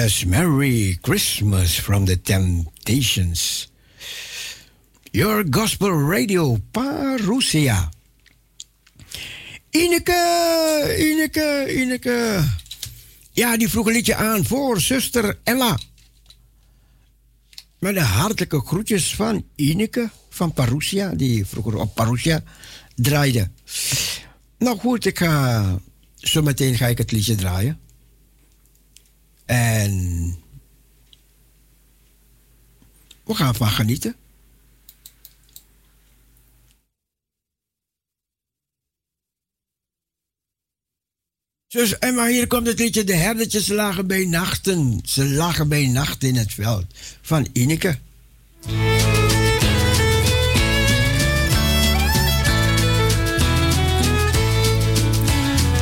[0.08, 3.68] Merry Christmas from the Temptations.
[5.12, 7.88] Your Gospel Radio Parousia.
[9.70, 12.44] Ineke, Ineke, Ineke.
[13.32, 15.78] Ja, die vroeg een liedje aan voor zuster Ella.
[17.78, 22.42] Met de hartelijke groetjes van Ineke van Parousia, die vroeger op Parousia
[22.94, 23.50] draaide.
[24.58, 25.80] Nou goed, ik ga,
[26.14, 27.78] zo meteen ga ik het liedje draaien.
[29.48, 30.36] En
[33.24, 34.16] we gaan van genieten.
[41.66, 43.04] Zo, en maar hier komt het liedje.
[43.04, 45.00] De herdertjes lagen bij nachten.
[45.04, 46.84] Ze lagen bij nacht in het veld.
[47.22, 47.98] Van Ineke.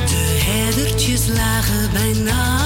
[0.05, 2.56] De herdertjes lagen bij nacht.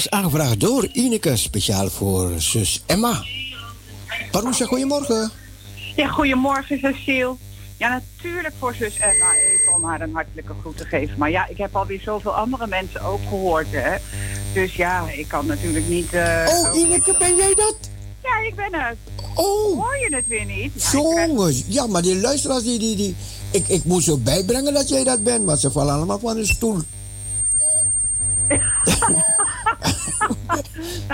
[0.00, 3.24] Was aangevraagd door Ineke, speciaal voor zus Emma.
[4.30, 5.30] Parousia, goedemorgen.
[5.96, 7.34] Ja, goedemorgen Cecile.
[7.76, 11.18] Ja, natuurlijk voor zus Emma even om haar een hartelijke groet te geven.
[11.18, 13.96] Maar ja, ik heb alweer zoveel andere mensen ook gehoord, hè.
[14.54, 16.12] Dus ja, ik kan natuurlijk niet...
[16.12, 17.76] eh, Oh, Ineke, ben jij dat?
[18.22, 18.96] Ja, ik ben het.
[19.34, 19.74] Oh.
[19.82, 20.72] Hoor je het weer niet?
[20.82, 23.16] Ja, Jongens, ja, maar die luisteraars, die, die, die,
[23.50, 26.46] ik, ik moet zo bijbrengen dat jij dat bent, maar ze vallen allemaal van de
[26.46, 26.78] stoel.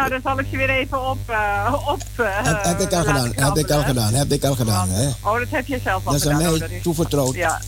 [0.08, 1.18] Nou, dan zal ik je weer even op...
[1.26, 2.26] eh, op eh,
[2.62, 5.08] heb, ik al gedaan, heb ik al gedaan, heb ik al gedaan, hè?
[5.22, 6.52] Oh, dat heb je zelf al Dat is aan gedaan.
[6.58, 7.34] mij Oh, is- toevertrouwd.
[7.34, 7.60] Ja,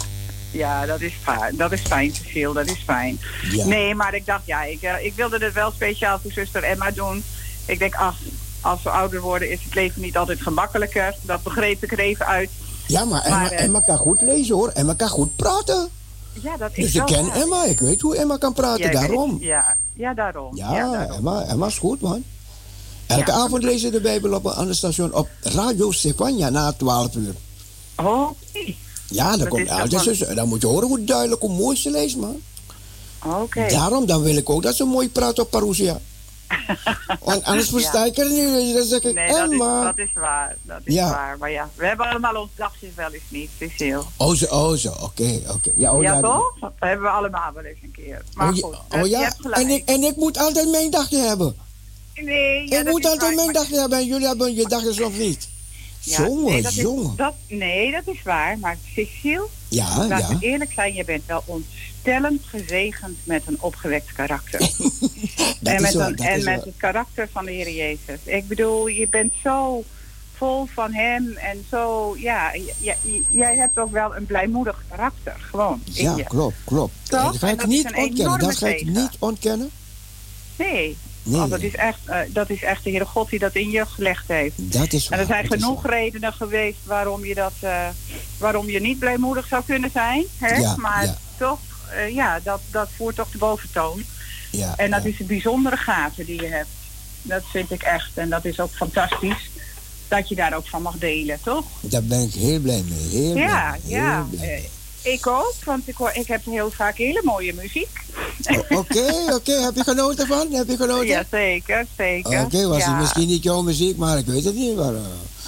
[0.50, 1.56] ja dat, is fijn.
[1.56, 2.52] dat is fijn, Cecile.
[2.54, 3.20] Dat is fijn.
[3.50, 3.66] Ja.
[3.66, 6.90] Nee, maar ik dacht, ja, ik, eh, ik wilde het wel speciaal voor zuster Emma
[6.90, 7.24] doen.
[7.66, 8.16] Ik denk, ach,
[8.60, 11.14] als we ouder worden is het leven niet altijd gemakkelijker.
[11.22, 12.50] Dat begreep ik er even uit.
[12.86, 15.88] Ja, maar Emma, Maar, Emma kan goed lezen hoor, Emma kan goed praten.
[16.32, 17.36] Ja, dat is Dus ik ken waar.
[17.36, 19.70] Emma, ik weet hoe Emma kan praten, Jij weet-
[20.14, 20.56] daarom.
[20.56, 21.10] ja, ja, daarom.
[21.10, 22.24] Ja, Emma, Emma is goed man.
[23.06, 23.36] Elke Ja.
[23.36, 27.34] avond lezen de Bijbel op een ander station op Radio Stefania na 12 uur.
[27.96, 28.30] Oh,
[29.08, 29.68] Ja, dan komt
[30.02, 30.18] zus.
[30.18, 32.36] Dan moet je horen hoe duidelijk, hoe mooi ze leest, man.
[33.24, 33.66] oké.
[33.68, 36.00] Daarom dan wil ik ook dat ze mooi praat op Parousia.
[37.20, 38.74] Want anders versta ik er niet.
[38.74, 40.56] Dan zeg ik, Nee, dat is, dat is waar.
[40.62, 41.10] Dat is Ja.
[41.10, 41.38] waar.
[41.38, 44.02] Maar ja, we hebben allemaal ons dagjes wel eens niet, Cecile.
[44.16, 45.70] Oh zo, oh zo, oké, oké.
[45.74, 46.54] Ja, oh, ja, ja, toch?
[46.60, 48.22] Dat hebben we allemaal wel eens een keer.
[48.34, 49.20] Maar oh, ja, goed, oh, je ja.
[49.20, 49.62] hebt gelijk.
[49.62, 51.56] En, ik, en ik moet altijd mijn dagje hebben.
[52.14, 54.68] Nee, ja, ik moet is altijd waar, mijn maar- dagje hebben en jullie hebben je
[54.68, 55.48] dagjes of niet.
[56.00, 57.16] Ja, jongen, nee, dat is- jongen.
[57.16, 58.58] dat, nee, dat is waar.
[58.58, 60.38] Maar Cecile, Ja, laten ja.
[60.38, 61.42] we eerlijk zijn, je bent wel
[62.08, 64.60] ontstellend gezegend met een opgewekt karakter.
[65.60, 68.18] Dat en is met, een- en met het karakter van de Heer Jezus.
[68.24, 69.84] Ik bedoel, je bent zo
[70.36, 72.52] vol van hem en zo, ja,
[73.30, 75.82] jij hebt ook wel een blijmoedig karakter, gewoon.
[75.84, 76.24] Ja, je.
[76.24, 76.92] klopt, klopt.
[77.02, 77.22] Toch?
[77.32, 78.38] Dat ga ik dat niet ontkennen.
[78.38, 79.70] Dat ga ik niet ontkennen.
[80.56, 83.54] Nee, Nee, want dat is, echt, eh, dat is echt de Heere God die dat
[83.54, 84.54] in je gelegd heeft.
[84.72, 87.88] Dat is En er waar, zijn genoeg redenen geweest waarom je, dat, eh,
[88.38, 90.24] waarom je niet blijmoedig zou kunnen zijn.
[90.38, 90.56] Hè?
[90.56, 91.16] Ja, maar ja.
[91.38, 91.58] toch,
[91.90, 94.04] eh, ja, dat, dat voert toch de boventoon.
[94.50, 96.68] Ja, en dat is een bijzondere gave die je hebt.
[97.22, 98.10] Dat vind ik echt.
[98.14, 99.50] En dat is ook fantastisch
[100.08, 101.64] dat je daar ook van mag delen, toch?
[101.80, 103.08] Daar ben ik heel blij mee.
[103.08, 104.26] Heel ja, blij, ja.
[104.30, 104.68] blij.
[105.02, 108.00] Eh, ik ook, want ik, hoor, ik heb heel vaak hele mooie muziek.
[108.46, 109.52] Oh, Oké, oké.
[109.52, 110.52] Heb je genoten van?
[110.52, 111.06] Heb je genoten?
[111.06, 112.40] Ja, zeker, zeker.
[112.40, 112.90] Oké, was ja.
[112.90, 114.76] het misschien niet jouw muziek, maar ik weet het niet.
[114.76, 115.00] Maar, eh,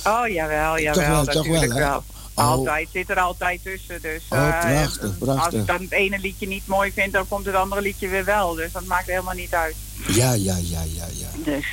[0.06, 2.02] Oh, jawel, jawel, wel, toch wel,
[2.40, 2.50] Oh.
[2.50, 4.02] Altijd, zit er altijd tussen.
[4.02, 7.46] Dus, Oh, eh, prachtig, Als ik dan het ene liedje niet mooi vind, dan komt
[7.46, 8.54] het andere liedje weer wel.
[8.54, 9.74] Dus dat maakt helemaal niet uit.
[10.06, 11.28] ja, ja, ja, ja, ja.
[11.44, 11.66] Dus.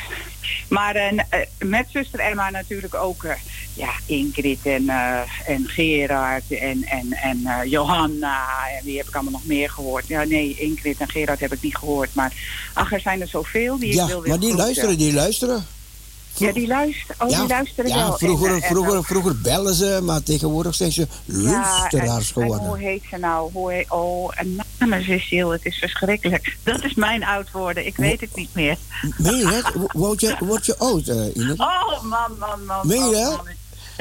[0.70, 1.12] Maar eh,
[1.60, 3.26] met zuster Emma natuurlijk ook
[3.74, 4.90] ja, Ingrid en,
[5.46, 8.46] en Gerard en, en, en Johanna.
[8.78, 10.08] En wie heb ik allemaal nog meer gehoord?
[10.08, 12.14] Ja, nee, Ingrid en Gerard heb ik niet gehoord.
[12.16, 12.34] Maar
[12.74, 14.66] ach, er zijn er zoveel die ik Ja, wil weer maar die groeten.
[14.66, 15.66] luisteren, die luisteren.
[16.38, 17.16] Ja, die luisteren.
[17.20, 18.18] Oh, ja, die luisteren ja, wel.
[18.18, 22.24] Vroeger, En, en vroeger, vroeger bellen ze, maar tegenwoordig zijn ze luisteraars ja, en, en
[22.24, 22.68] geworden.
[22.68, 23.52] hoe heet ze nou?
[23.54, 25.52] Hoe heet, oh, een naam, Cecile.
[25.52, 26.58] Het is verschrikkelijk.
[26.64, 27.86] Dat is mijn oud worden.
[27.86, 28.78] Ik weet het niet meer.
[29.18, 29.74] Meen je het?
[29.74, 31.64] Wo- Word je, word je oud, Ineke?
[31.64, 32.88] Oh, man, man, man.
[32.88, 33.48] Meen je man.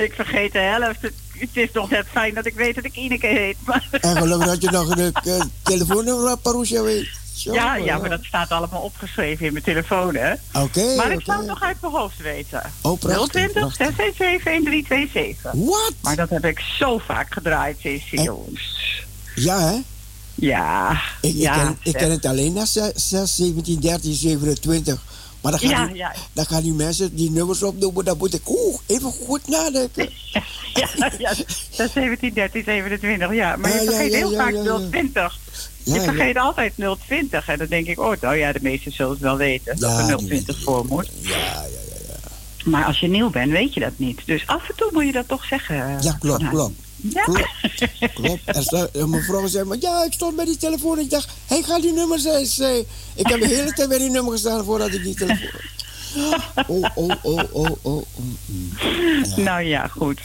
[0.05, 1.03] Ik vergeet de helft.
[1.03, 1.13] Het,
[1.53, 3.57] is toch net fijn dat ik weet dat ik Ineke heet.
[3.65, 7.09] Maar- En gelukkig dat je nog een eh, telefoonnummer van Parousia weet.
[7.37, 10.33] Zo, ja, ja, maar dat staat allemaal opgeschreven in mijn telefoon, hè?
[10.53, 12.63] Oké, maar ik zou het nog uit mijn hoofd weten.
[12.83, 13.87] Oh, prachtig, 020 prachtig.
[13.87, 15.53] 617 1327.
[15.53, 15.93] Wat?
[16.01, 18.39] Maar dat heb ik zo vaak gedraaid, Cecile.
[19.35, 19.77] Ja, hè?
[20.35, 21.55] Ja, Ik, ja.
[21.55, 22.93] ik, ken, ik ken het alleen na 6,
[23.37, 25.03] 17, 13, 27.
[25.41, 26.15] Maar dan gaan, Ja, die, ja.
[26.33, 28.05] dan gaan die mensen die nummers opnoemen.
[28.05, 30.09] Dan moet ik oeh, even goed nadenken.
[30.75, 31.35] Ja, ja,
[31.77, 33.57] dat is 17, 13, 27, ja.
[33.57, 34.79] Maar je vergeet heel vaak ja, ja.
[34.91, 35.39] 020.
[35.87, 36.05] Ja, je ja.
[36.05, 36.73] vergeet altijd
[37.07, 37.49] 020.
[37.49, 39.79] En dan denk ik, oh, nou ja, de meesten zullen het wel weten.
[39.79, 41.11] Dat Ja, er die 020 voor moet.
[41.21, 41.65] Ja, ja,
[42.09, 42.15] ja.
[42.65, 44.21] Maar als je nieuw bent, weet je dat niet.
[44.25, 45.99] Dus af en toe moet je dat toch zeggen.
[46.01, 46.75] Ja, klopt, klopt.
[46.97, 47.25] Ja.
[48.15, 48.41] Klopt.
[48.47, 50.99] Sta, een mevrouw zei, maar ja, ik stond bij die telefoon.
[50.99, 52.47] Ik dacht, hij gaat die nummer zijn.
[52.47, 55.61] Zei, ik heb de hele tijd bij die nummer gestaan voordat ik die telefoon...
[56.67, 58.05] Oh, oh, oh, oh, oh.
[58.17, 58.73] mm, mm.
[59.37, 60.21] Nou ja, goed.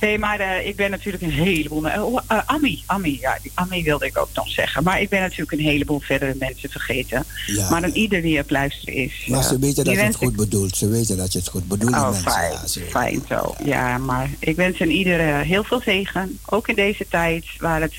[0.00, 1.84] Nee, maar eh, ik ben natuurlijk een heleboel...
[1.84, 4.82] oh, eh, Ami, Ami, ja, die Ami wilde ik ook nog zeggen.
[4.82, 7.24] Maar ik ben natuurlijk een heleboel verdere mensen vergeten.
[7.46, 9.26] Ja, maar een ieder die op luisteren is.
[9.26, 10.76] Maar ze weten dat je het goed bedoelt.
[10.76, 12.30] Ze weten dat je het goed bedoelt, Oh, mensen.
[12.30, 12.92] fijn, Ja, ze weten.
[13.00, 13.54] fijn zo.
[13.64, 16.38] Ja, maar ik wens een ieder eh, heel veel zegen.
[16.46, 17.96] Ook in deze tijd waar het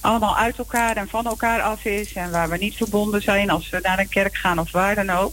[0.00, 2.12] allemaal uit elkaar en van elkaar af is.
[2.12, 5.10] En waar we niet verbonden zijn als we naar een kerk gaan of waar dan
[5.10, 5.32] ook.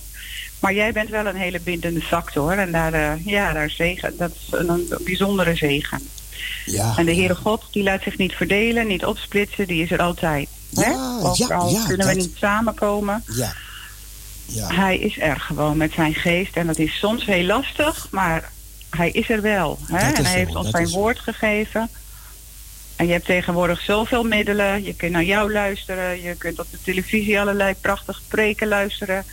[0.60, 2.52] Maar jij bent wel een hele bindende factor.
[2.52, 6.10] En daar, eh, ja, daar zegen, dat is een, een bijzondere zegen.
[6.66, 6.94] Ja.
[6.98, 9.68] En de Heere God, die laat zich niet verdelen, niet opsplitsen.
[9.68, 10.50] Die is er altijd.
[10.74, 10.92] hè?
[11.22, 13.24] Ook ja, al ja, kunnen we niet samenkomen.
[13.36, 13.54] Ja.
[14.46, 14.74] Ja.
[14.74, 16.56] Hij is er gewoon met zijn geest.
[16.56, 18.52] En dat is soms heel lastig, maar
[18.90, 19.80] hij is er wel.
[19.88, 19.98] Hè?
[19.98, 21.90] En hij zo, heeft ons zijn woord gegeven.
[22.96, 24.84] En je hebt tegenwoordig zoveel middelen.
[24.84, 26.22] Je kunt naar jou luisteren.
[26.22, 29.26] Je kunt op de televisie allerlei prachtige preken luisteren.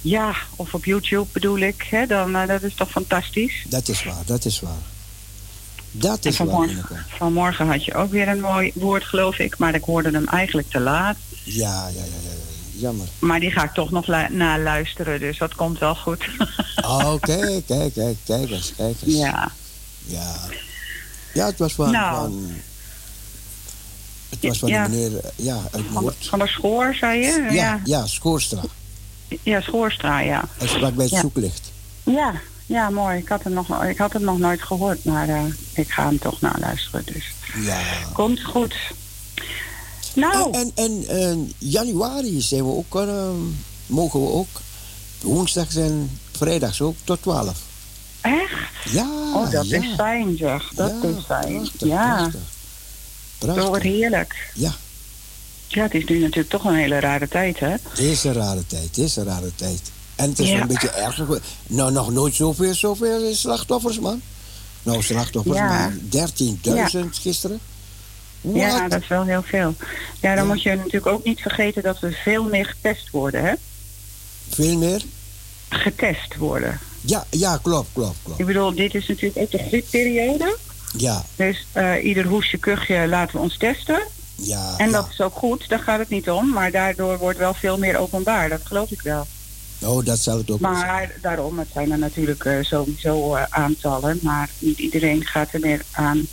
[0.00, 1.86] Ja, of op YouTube bedoel ik.
[1.90, 2.06] Hè?
[2.06, 3.64] Dan, eh, dat is toch fantastisch.
[3.68, 4.72] Dat is waar, dat is waar.
[5.90, 6.94] Dat is waar, vanmorgen, Ineke.
[7.08, 9.58] vanmorgen had je ook weer een mooi woord, geloof ik.
[9.58, 11.16] Maar ik hoorde hem eigenlijk te laat.
[11.44, 12.30] Ja, ja, ja, ja.
[12.72, 13.06] Jammer.
[13.18, 15.20] Maar die ga ik toch nog lu- naluisteren.
[15.20, 16.24] Dus dat komt wel goed.
[16.84, 19.16] Oh, kijk, kijk, kijk, kijk eens, kijk eens.
[19.16, 19.52] Ja.
[20.06, 20.36] Ja.
[21.34, 21.90] Ja, het was van...
[21.90, 22.14] Nou.
[22.30, 22.50] van
[24.28, 24.84] het was van Ja.
[24.84, 26.26] de meneer, eh, ja, uit Van, Noord.
[26.28, 27.48] van de schoor, zei je?
[27.50, 28.60] Ja, ja, Schoorstra.
[29.42, 30.44] Ja, Schoorstra, ja.
[30.58, 31.20] Hij sprak bij het Ja.
[31.20, 31.72] zoeklicht.
[32.04, 32.32] Ja,
[32.66, 33.18] ja, mooi.
[33.18, 35.42] Ik had, hem nog, ik had hem nog nooit gehoord, maar eh,
[35.72, 37.02] ik ga hem toch naluisteren.
[37.04, 37.24] Dus
[37.64, 37.80] Ja.
[38.12, 38.74] komt goed.
[40.14, 40.52] Nou.
[40.52, 43.28] En, en, en januari zijn we ook, eh,
[43.86, 44.48] mogen we ook
[45.20, 47.58] woensdags en vrijdags ook tot 12.
[48.20, 48.52] Echt?
[48.92, 49.78] Ja, oh, dat ja.
[49.78, 50.70] is fijn, zeg.
[50.74, 51.52] Dat Ja, is fijn.
[51.60, 52.30] prachtig, ja,
[53.38, 53.62] prachtig.
[53.62, 54.50] Zo wordt heerlijk.
[54.54, 54.72] Ja.
[55.72, 57.68] Ja, het is nu natuurlijk toch een hele rare tijd, hè?
[57.70, 59.80] Het is een rare tijd, het is een rare tijd.
[60.16, 60.52] En het is Ja.
[60.52, 61.26] wel een beetje erger.
[61.26, 64.20] ge- Nou, nog nooit zoveel, zoveel slachtoffers, man.
[64.82, 65.68] Nou, slachtoffers, Ja.
[65.68, 67.60] maar 13.000 gisteren.
[68.40, 68.90] Ja, Wat?
[68.90, 69.74] dat is wel heel veel.
[70.20, 70.52] Ja, dan Ja.
[70.52, 73.52] moet je natuurlijk ook niet vergeten dat we veel meer getest worden, hè?
[74.50, 75.02] Veel meer?
[75.68, 76.78] Getest worden.
[77.00, 78.40] Ja, ja, klopt, klopt, klopt.
[78.40, 80.56] Ik bedoel, dit is natuurlijk ook de griepperiode.
[80.96, 84.02] Ja, Dus eh, ieder hoesje, kuchje laten we ons testen.
[84.40, 84.74] Ja.
[84.76, 84.92] En ja.
[84.92, 86.48] dat is ook goed, daar gaat het niet om.
[86.52, 89.26] Maar daardoor wordt wel veel meer openbaar, dat geloof ik wel.
[89.82, 90.86] Oh, dat zal het ook wel zijn.
[90.86, 94.18] Maar daarom, het zijn er natuurlijk eh, sowieso eh, aantallen.
[94.22, 96.26] Maar niet iedereen gaat er meer aan,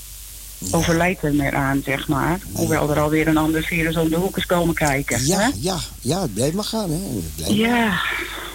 [0.72, 2.40] overlijdt er meer aan, zeg maar.
[2.54, 5.26] Hoewel er alweer een ander virus om de hoek is komen kijken.
[5.26, 5.50] Ja, hè?
[5.60, 7.00] ja, ja, het blijft maar gaan, hè.
[7.40, 8.02] Maar- Ja,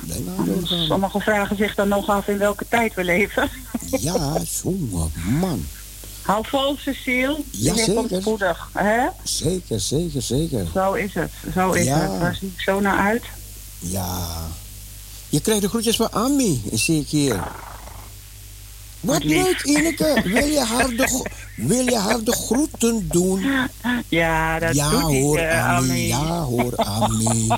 [0.06, 0.86] blijft maar doorgaan.
[0.86, 3.50] sommigen vragen zich dan nog af in welke tijd we leven.
[4.00, 5.66] Ja, jongen, man.
[6.22, 7.36] Hou vol, Cecile.
[7.50, 8.20] Ja, zeker.
[8.20, 8.68] spoedig.
[8.72, 9.06] Hè?
[9.22, 10.66] Zeker, zeker, zeker.
[10.74, 11.98] Zo is het, zo is Ja.
[11.98, 12.20] het.
[12.20, 13.22] Daar zie ik zo naar uit.
[13.78, 14.28] Ja.
[15.28, 17.42] Je krijgt de groetjes van Ami, zie ik hier.
[19.02, 20.22] Wat leuk, Ineke.
[20.24, 21.22] Wil je haar de,
[21.56, 23.44] wil je haar de groeten doen?
[24.08, 25.90] Ja, dat ja, doet hoor, eh, Ami.
[25.90, 26.06] Ami.
[26.06, 27.48] Ja, hoor, Ami.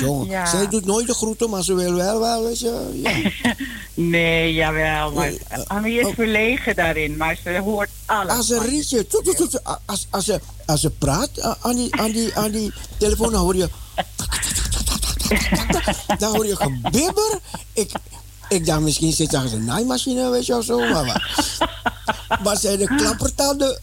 [0.00, 0.24] Zo.
[0.28, 0.46] Ja.
[0.46, 3.00] Zij doet nooit de groeten, maar ze wil wel, wel, weet je.
[3.02, 3.54] Ja.
[3.94, 5.12] Nee, jawel.
[5.12, 6.14] Maar eh, Ami is oh.
[6.14, 8.32] verlegen daarin, maar ze hoort alles.
[8.32, 12.50] Als rietje, toet, als, als, ze, als ze praat eh, aan die, aan, die, aan
[12.50, 13.68] die telefoon, dan hoor je...
[16.18, 17.38] Dan hoor je gebibber.
[17.72, 17.90] Ik,
[18.50, 20.78] ik dacht, misschien zit daar een naaimachine, weet je, of zo.
[20.78, 21.38] Maar,
[22.44, 23.80] maar zijn de klappertanden.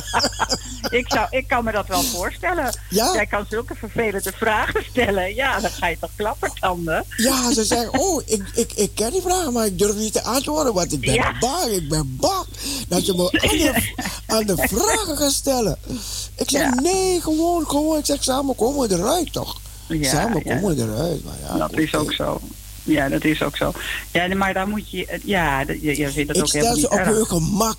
[0.98, 2.74] ik, zou, ik kan me dat wel voorstellen.
[2.90, 3.12] Ja?
[3.14, 5.34] Jij kan zulke vervelende vragen stellen.
[5.34, 7.04] Ja, dan ga je toch klappertanden?
[7.16, 10.22] Ja, ze zeggen, oh, ik, ik, ik ken die vragen, maar ik durf niet te
[10.22, 11.38] antwoorden, want ik ben Ja.
[11.40, 12.46] bang, ik ben bang
[12.88, 13.92] dat je me aan de,
[14.26, 15.78] aan de vragen gaat stellen.
[16.34, 16.74] Ik zeg, Ja.
[16.80, 17.98] nee, gewoon, gewoon.
[17.98, 19.56] Ik zeg, samen komen we eruit, toch?
[19.88, 21.24] Ja, samen komen we eruit.
[21.24, 22.40] Maar ja, dat is ook zo.
[22.82, 23.72] Ja, dat is ook zo.
[24.12, 25.20] Ja, maar dan moet je...
[25.24, 27.08] Ja, dat- je, je vindt het ik ook stel helemaal ze niet op erg.
[27.08, 27.76] hun gemak.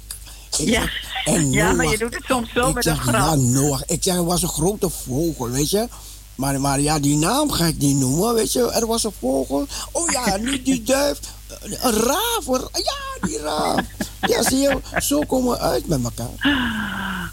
[0.60, 0.82] Ik Ja.
[1.26, 3.14] zeg, ja, maar je doet het soms zo met een zeg, grap.
[3.16, 3.86] ja, Noach.
[3.86, 5.88] Ik zeg, het was een grote vogel, weet je.
[6.36, 8.72] Maar, maar ja, die naam ga ik niet noemen, weet je.
[8.72, 9.68] Er was een vogel.
[9.92, 11.20] Oh ja, niet die duif.
[11.62, 12.48] Een raaf.
[12.48, 13.80] een- Ja, die raaf.
[14.22, 16.50] Ja, zie je, zo komen we uit met elkaar.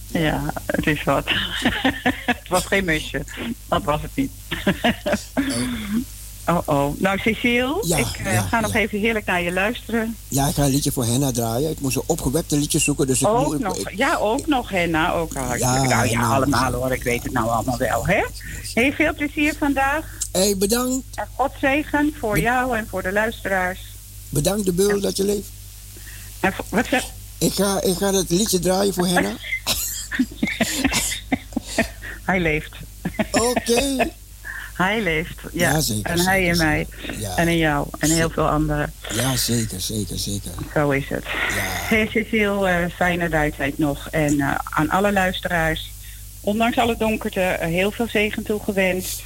[0.06, 1.24] Ja, het is wat.
[2.26, 3.24] het was geen musje.
[3.68, 4.30] Dat was het niet.
[6.48, 7.00] Oh oh.
[7.00, 10.16] Nou, Cecile, Ja, ik eh, ja, ga nog even heerlijk naar je luisteren.
[10.28, 11.70] Ja, ik ga een liedje voor Henna draaien.
[11.70, 13.58] Ik moest een opgewekte liedje zoeken, dus ik Ook moet...
[13.58, 15.12] nog, ik- ja, ook nog, Henna.
[15.12, 15.64] Ook hartstikke.
[15.66, 16.92] Ja, nou ja, allemaal hoor.
[16.92, 18.24] Ik weet het nou allemaal wel, hè?
[18.74, 20.04] Heel veel plezier vandaag.
[20.32, 21.04] Hé, bedankt.
[21.14, 23.80] En God zegen voor jou en voor de luisteraars.
[24.28, 25.48] Bedankt de beul dat je leeft.
[26.40, 27.04] En wat zeg
[27.38, 29.32] Ik ga, ik ga het liedje draaien voor Henna.
[32.24, 32.72] Hij leeft.
[33.32, 33.96] Oké.
[34.78, 35.70] Hij leeft, ja.
[35.70, 36.86] Ja, zeker, en hij zeker, in mij.
[37.18, 37.36] Ja.
[37.36, 37.86] En in jou.
[37.98, 38.92] En heel veel anderen.
[39.14, 40.50] Ja, zeker, zeker, zeker.
[40.74, 41.24] Zo is het.
[41.88, 44.08] Hey Cecile, eh, fijne duidheid nog.
[44.10, 45.90] En eh, aan alle luisteraars,
[46.40, 49.22] ondanks alle donkerte, heel veel zegen toegewenst.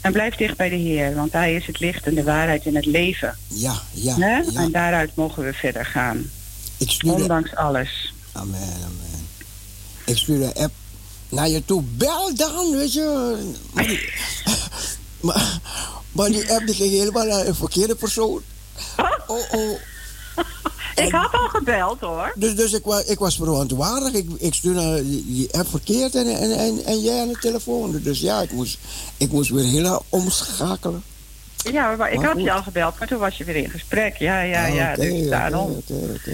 [0.00, 2.76] En blijf dicht bij de Heer, want Hij is het licht en de waarheid in
[2.76, 3.36] het leven.
[3.46, 4.36] Ja, ja, Hè?
[4.36, 4.60] ja.
[4.60, 6.30] En daaruit mogen we verder gaan.
[6.76, 8.12] Ik Ondanks alles.
[8.32, 9.26] Amen, amen.
[10.04, 10.72] Ik stuur een app
[11.28, 11.82] naar je toe.
[11.82, 13.36] Bel dan, weet je.
[13.72, 14.12] Maar die,
[15.20, 15.58] maar,
[16.12, 18.42] maar die app die ging helemaal naar een verkeerde persoon.
[19.26, 19.78] Oh, oh.
[21.06, 22.32] Ik had al gebeld hoor.
[22.36, 24.14] Dus, dus ik, was, ik was verontwaardigd.
[24.14, 28.00] Ik, ik stuurde die, die app verkeerd en, en, en, en jij aan de telefoon.
[28.02, 28.78] Dus ja, ik moest,
[29.16, 31.02] ik moest weer heel omschakelen.
[31.72, 32.42] Ja, maar ik had goed.
[32.42, 34.16] je al gebeld, maar toen was je weer in gesprek.
[34.16, 34.94] Ja, ja, Ah, ja.
[34.94, 35.82] dus daarom,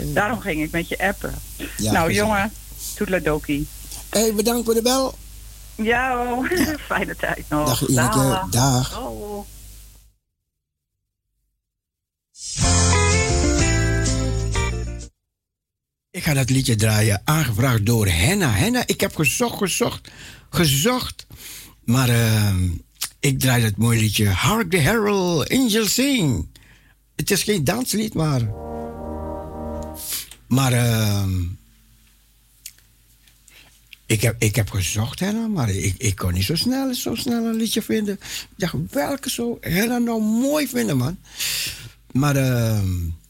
[0.04, 1.34] daarom ging ik met je appen.
[1.56, 2.16] Ja, nou gezellig.
[2.16, 2.52] jongen,
[2.94, 3.66] toedeledokie.
[4.12, 5.14] Hey, bedankt voor de bel.
[5.76, 6.38] Ja,
[6.80, 7.66] fijne tijd nog.
[7.66, 8.18] Dag, Ineke.
[8.50, 8.50] Dag.
[8.50, 9.00] Dag.
[16.10, 18.50] Ik ga dat liedje draaien, aangevraagd door Henna.
[18.50, 20.10] Henna, ik heb gezocht, gezocht,
[20.50, 21.26] gezocht.
[21.84, 22.68] Maar ehm,
[23.20, 26.48] ik draai dat mooie liedje Hark the Herald Angels Sing.
[27.16, 28.40] Het is geen danslied, maar...
[30.48, 31.40] Maar ehm,
[34.12, 37.44] ik, heb, ik heb gezocht, Henna, maar ik, ik kon niet zo snel, zo snel
[37.44, 38.14] een liedje vinden.
[38.14, 41.18] Ik dacht, welke zou Henna nou mooi vinden, man?
[42.12, 42.36] Maar...
[42.36, 43.20] ehm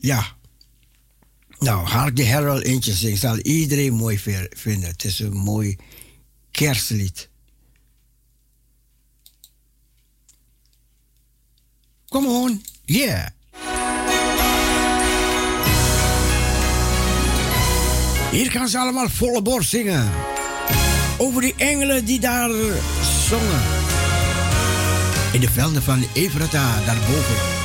[0.00, 0.36] ja.
[1.58, 4.18] Nou, Hark the Herald eentje zingen zal iedereen mooi
[4.50, 4.88] vinden.
[4.88, 5.76] Het is een mooi
[6.50, 7.28] kerstlied.
[12.08, 13.26] Come on, yeah.
[18.30, 20.10] Hier gaan ze allemaal volle borst zingen.
[21.18, 22.50] Over die engelen die daar
[23.28, 23.62] zongen.
[25.32, 27.59] In de velden van Efrata, daarboven.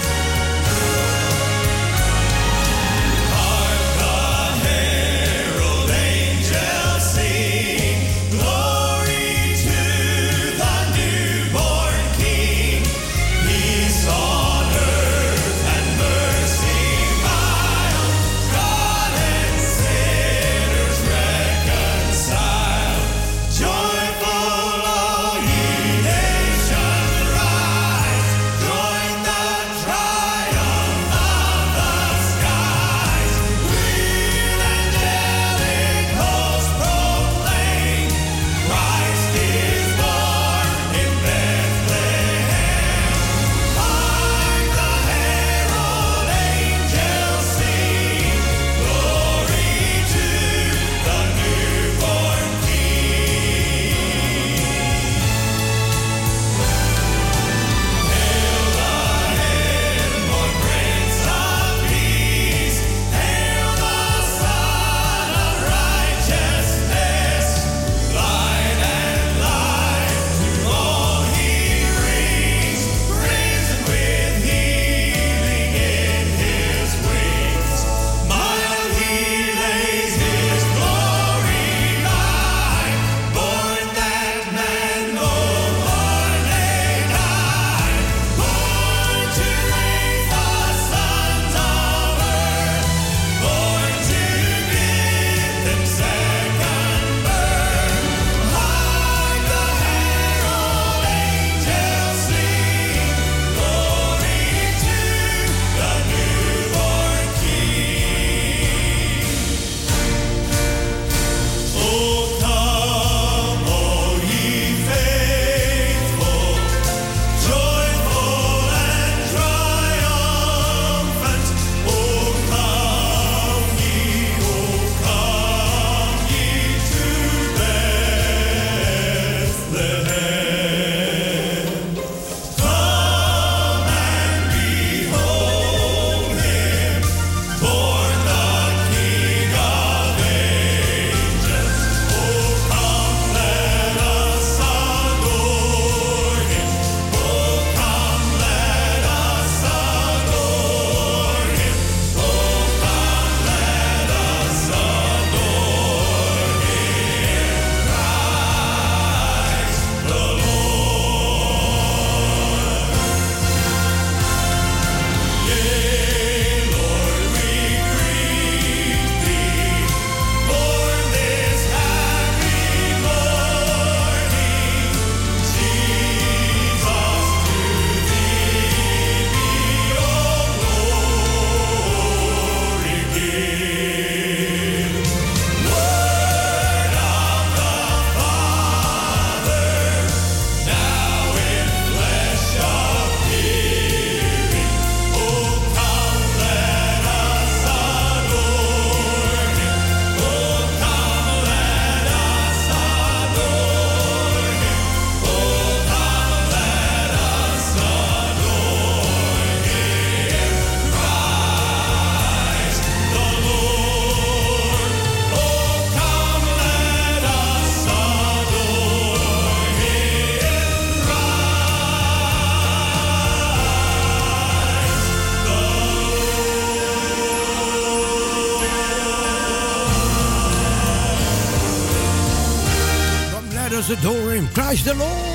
[234.76, 235.26] De the Lord!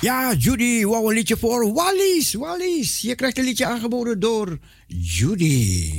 [0.00, 2.34] Ja, Judy, wou een liedje voor Wallis.
[2.34, 5.92] Wallis, je krijgt een liedje aangeboden door Judy.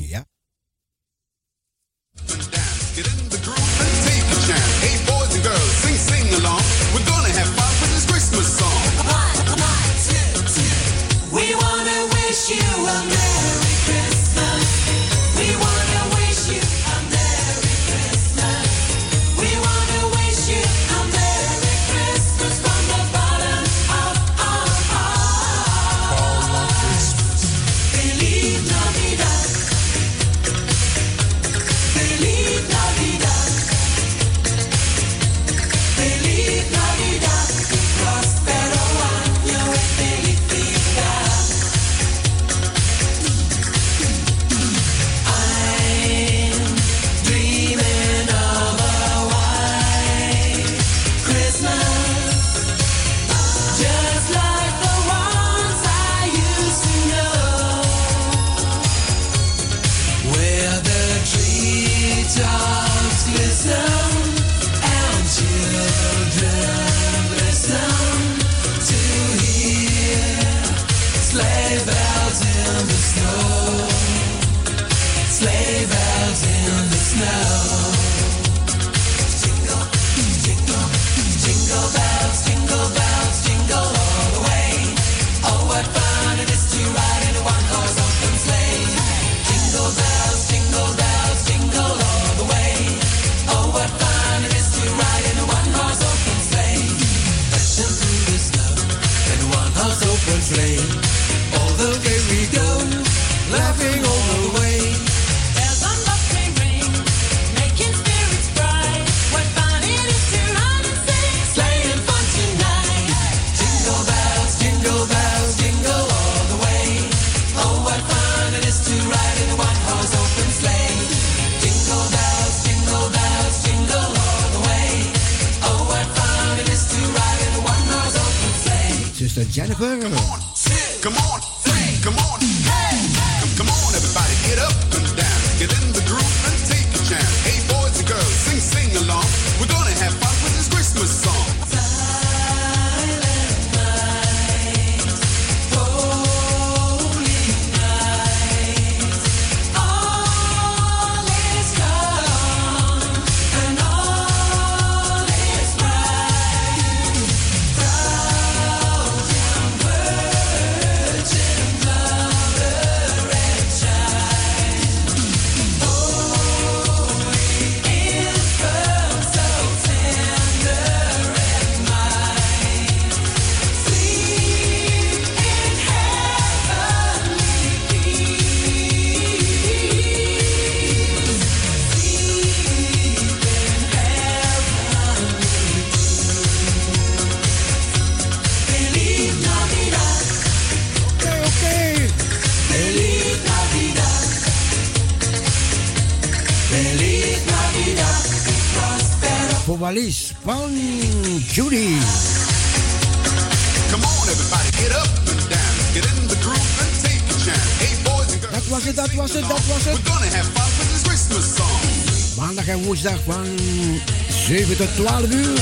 [214.97, 215.60] 12 uur.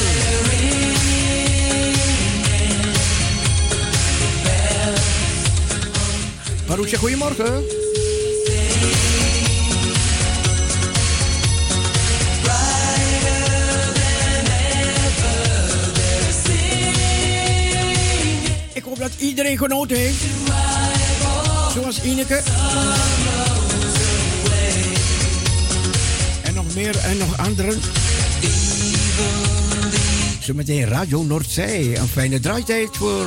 [30.69, 31.97] zometeen Radio Noordzee.
[31.97, 33.25] Een fijne draaitijd voor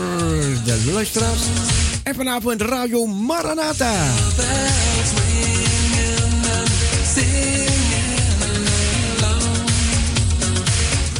[0.64, 1.42] de luisteraars.
[2.02, 4.06] En vanavond Radio Maranata.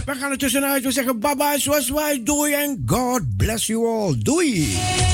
[0.05, 0.85] We gaan er tussenuit.
[0.85, 2.21] We zeggen bye bye, zoals wij.
[2.25, 4.15] Doei en God bless you all.
[4.19, 5.12] Doei.